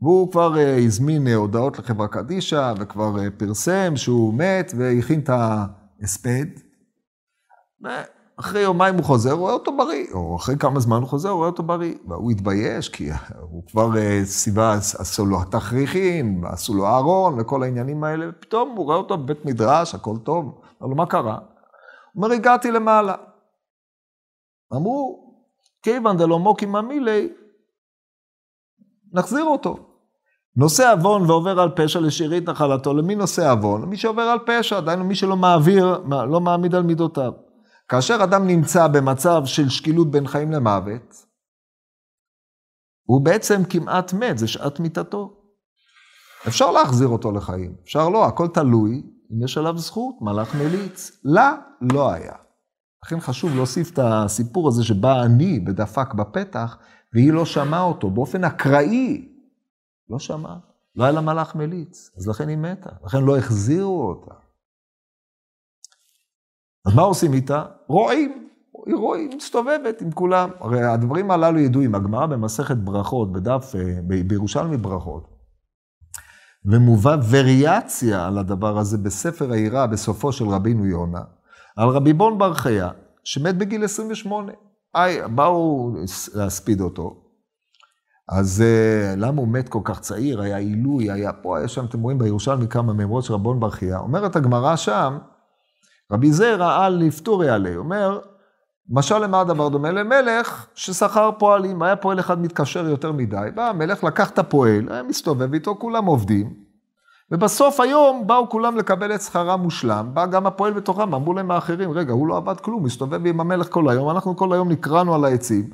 [0.00, 5.28] והוא כבר uh, הזמין uh, הודעות לחברה קדישא, וכבר uh, פרסם שהוא מת, והכין את
[5.28, 6.46] ההספד.
[8.36, 11.62] אחרי יומיים הוא חוזר, רואה אותו בריא, או אחרי כמה זמן הוא חוזר, רואה אותו
[11.62, 11.94] בריא.
[12.08, 13.10] והוא התבייש, כי
[13.40, 13.90] הוא כבר
[14.24, 19.44] סיבה, עשו לו התכריכים, עשו לו אהרון וכל העניינים האלה, ופתאום הוא רואה אותו בבית
[19.44, 20.60] מדרש, הכל טוב.
[20.82, 21.34] אמר לו, מה קרה?
[21.34, 23.14] הוא אומר, הגעתי למעלה.
[24.74, 25.24] אמרו,
[25.82, 27.28] כיוון דלא מוקי ממילי,
[29.12, 29.76] נחזיר אותו.
[30.56, 33.84] נושא עוון ועובר על פשע לשארית נחלתו, למי נושא עוון?
[33.84, 37.32] מי שעובר על פשע, דהיינו מי שלא מעביר, לא מעמיד על מידותיו.
[37.88, 41.26] כאשר אדם נמצא במצב של שקילות בין חיים למוות,
[43.06, 45.40] הוא בעצם כמעט מת, זה שעת מיתתו.
[46.48, 51.20] אפשר להחזיר אותו לחיים, אפשר לא, הכל תלוי אם יש עליו זכות, מלאך מליץ.
[51.24, 52.34] לה לא היה.
[53.04, 56.78] לכן חשוב להוסיף את הסיפור הזה שבא אני ודפק בפתח,
[57.14, 59.28] והיא לא שמעה אותו באופן אקראי.
[60.10, 60.58] לא שמעה.
[60.96, 62.90] לא היה לה מלאך מליץ, אז לכן היא מתה.
[63.04, 64.34] לכן לא החזירו אותה.
[66.86, 67.64] אז מה עושים איתה?
[67.86, 68.48] רואים.
[68.86, 70.50] היא רואים, מסתובבת עם כולם.
[70.60, 71.94] הרי הדברים הללו ידועים.
[71.94, 75.28] הגמרא במסכת ברכות, בדף, אה, בירושלמי ברכות,
[76.64, 81.20] ומובא וריאציה על הדבר הזה בספר העירה בסופו של רבינו יונה,
[81.76, 82.88] על רבי בון בר חייא,
[83.24, 84.52] שמת בגיל 28.
[84.94, 85.92] היי, באו
[86.34, 87.20] להספיד אותו.
[88.28, 90.40] אז uh, למה הוא מת כל כך צעיר?
[90.40, 93.96] היה עילוי, היה פה, היה שם, אתם רואים בירושלמי כמה מימרות של רבון בר חייא.
[93.96, 95.18] אומרת הגמרא שם,
[96.12, 98.20] רבי זרע על לפטורי עלי, אומר,
[98.90, 99.90] משל למה הדבר דומה?
[99.90, 105.02] למלך ששכר פועלים, היה פועל אחד מתקשר יותר מדי, בא המלך, לקח את הפועל, היה
[105.02, 106.54] מסתובב איתו, כולם עובדים,
[107.30, 111.90] ובסוף היום באו כולם לקבל את שכרם מושלם, בא גם הפועל בתוכם, אמרו להם האחרים,
[111.90, 115.24] רגע, הוא לא עבד כלום, מסתובב עם המלך כל היום, אנחנו כל היום נקרענו על
[115.24, 115.70] העצים.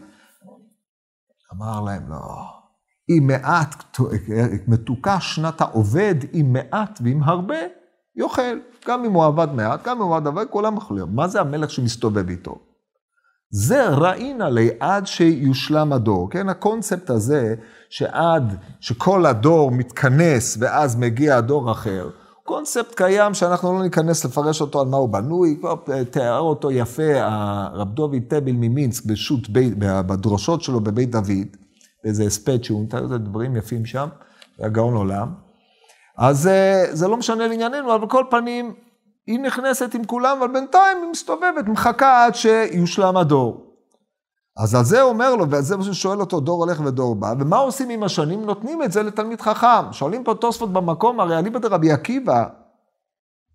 [1.57, 2.17] אמר להם, לא,
[3.11, 3.99] אם מעט,
[4.69, 7.57] מתוקה שנת העובד, עם מעט ועם הרבה,
[8.17, 8.59] יאכל.
[8.89, 11.07] גם אם הוא עבד מעט, גם אם הוא עבד עבד, כולם אוכלים.
[11.11, 12.59] מה זה המלך שמסתובב איתו?
[13.53, 16.49] זה ראינה לי עד שיושלם הדור, כן?
[16.49, 17.55] הקונספט הזה
[17.91, 22.11] שעד שכל הדור מתכנס ואז מגיע הדור אחר,
[22.45, 25.75] קונספט קיים שאנחנו לא ניכנס לפרש אותו על מה הוא בנוי, כבר
[26.11, 29.49] תיאר אותו יפה הרב דובי טביל ממינסק בשו"ת,
[29.79, 31.57] בדרושות שלו בבית דוד,
[32.05, 34.09] באיזה הספד שהוא נתן את הדברים יפים שם,
[34.59, 35.50] היה גאון עולם.
[36.21, 38.75] אז אה, זה לא משנה לענייננו, אבל בכל פנים,
[39.27, 43.67] היא נכנסת עם כולם, אבל בינתיים היא מסתובבת, מחכה עד שיושלם הדור.
[44.57, 47.57] אז על זה אומר לו, ועל זה מה ששואל אותו, דור הולך ודור בא, ומה
[47.57, 48.45] עושים עם השנים?
[48.45, 49.93] נותנים את זה לתלמיד חכם.
[49.93, 52.45] שואלים פה תוספות במקום, הרי אליבא דרבי עקיבא,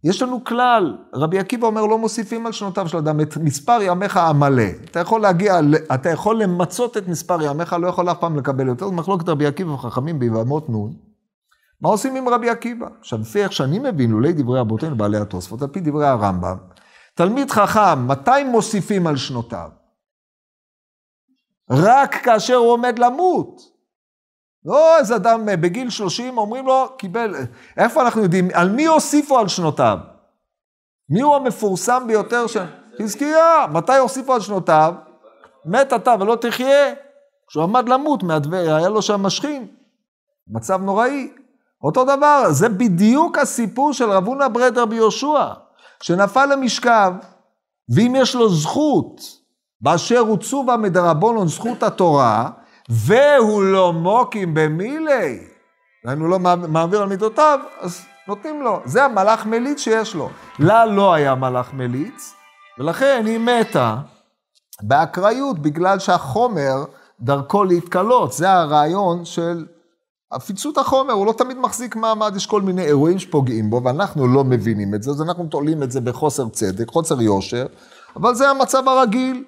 [0.03, 4.17] יש לנו כלל, רבי עקיבא אומר, לא מוסיפים על שנותיו של אדם את מספר ימיך
[4.17, 4.63] המלא.
[4.91, 5.59] אתה יכול להגיע,
[5.93, 8.89] אתה יכול למצות את מספר ימיך, לא יכול אף פעם לקבל יותר.
[8.89, 11.14] מחלוקת רבי עקיבא וחכמים ביבמות נון.
[11.85, 12.87] מה עושים עם רבי עקיבא?
[12.99, 16.57] עכשיו, לפי איך שאני מבין, לולי דברי רבותינו בעלי התוספות, על פי דברי הרמב"ם,
[17.15, 19.69] תלמיד חכם, מתי מוסיפים על שנותיו?
[21.69, 23.61] רק כאשר הוא עומד למות.
[24.65, 27.35] לא איזה אדם בגיל 30, אומרים לו, קיבל,
[27.77, 29.97] איפה אנחנו יודעים, על מי הוסיפו על שנותיו?
[31.09, 32.57] מי הוא המפורסם ביותר ש...
[33.01, 34.93] חזקיה, מתי הוסיפו על שנותיו?
[35.65, 36.93] מת אתה ולא תחיה.
[37.47, 39.67] כשהוא עמד למות, היה לו שם משכין.
[40.47, 41.44] מצב נוראי.
[41.83, 45.47] אותו דבר, זה בדיוק הסיפור של רב הונא ברד רבי יהושע,
[46.01, 47.13] שנפל למשכב,
[47.95, 49.21] ואם יש לו זכות,
[49.81, 52.49] באשר הוא צובה מדרבנון זכות התורה,
[52.89, 55.39] והוא לא מוקים במילי,
[56.05, 58.79] דהיינו לא מעביר על מידותיו, אז נותנים לו.
[58.85, 60.29] זה המלאך מליץ שיש לו.
[60.59, 62.33] לה לא היה מלאך מליץ,
[62.79, 63.97] ולכן היא מתה
[64.81, 66.85] באקראיות, בגלל שהחומר
[67.19, 68.33] דרכו להתקלות.
[68.33, 69.65] זה הרעיון של
[70.35, 74.43] עפיצות החומר, הוא לא תמיד מחזיק מעמד, יש כל מיני אירועים שפוגעים בו, ואנחנו לא
[74.43, 77.65] מבינים את זה, אז אנחנו תולים את זה בחוסר צדק, חוסר יושר,
[78.15, 79.43] אבל זה המצב הרגיל.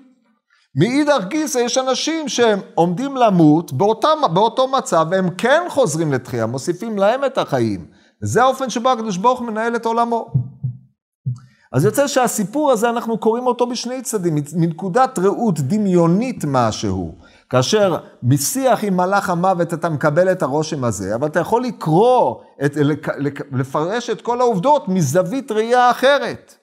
[0.75, 6.97] מאידך גיסא יש אנשים שהם עומדים למות באותה, באותו מצב, והם כן חוזרים לתחייה, מוסיפים
[6.97, 7.85] להם את החיים.
[8.23, 10.31] וזה האופן שבו הקדוש ברוך מנהל את עולמו.
[11.71, 17.15] אז יוצא שהסיפור הזה, אנחנו קוראים אותו בשני צדדים, מנקודת ראות דמיונית משהו.
[17.49, 22.35] כאשר משיח עם מלאך המוות אתה מקבל את הרושם הזה, אבל אתה יכול לקרוא,
[22.65, 22.77] את,
[23.51, 26.55] לפרש את כל העובדות מזווית ראייה אחרת.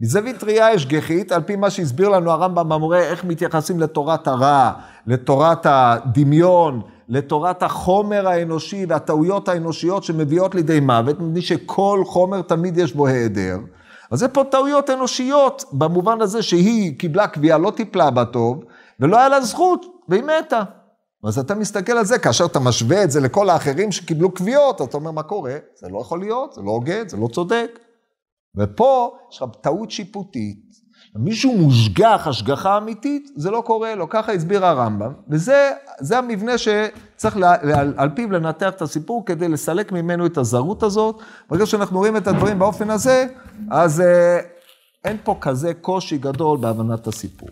[0.00, 4.72] מזווית ראייה השגחית, על פי מה שהסביר לנו הרמב"ם המורה, איך מתייחסים לתורת הרע,
[5.06, 12.92] לתורת הדמיון, לתורת החומר האנושי והטעויות האנושיות שמביאות לידי מוות, מפני שכל חומר תמיד יש
[12.92, 13.58] בו היעדר.
[14.10, 18.64] אז זה פה טעויות אנושיות, במובן הזה שהיא קיבלה קביעה, לא טיפלה בה טוב,
[19.00, 20.62] ולא היה לה זכות, והיא מתה.
[21.24, 24.96] אז אתה מסתכל על זה, כאשר אתה משווה את זה לכל האחרים שקיבלו קביעות, אתה
[24.96, 25.56] אומר, מה קורה?
[25.80, 27.78] זה לא יכול להיות, זה לא הוגן, זה לא צודק.
[28.56, 30.70] ופה יש לך טעות שיפוטית.
[31.16, 37.54] מישהו מושגח, השגחה אמיתית, זה לא קורה לו, ככה הסביר הרמב"ם, וזה המבנה שצריך לה,
[37.80, 41.22] על, על פיו לנתח את הסיפור כדי לסלק ממנו את הזרות הזאת.
[41.50, 43.26] ברגע שאנחנו רואים את הדברים באופן הזה,
[43.70, 44.40] אז אה,
[45.04, 47.48] אין פה כזה קושי גדול בהבנת הסיפור.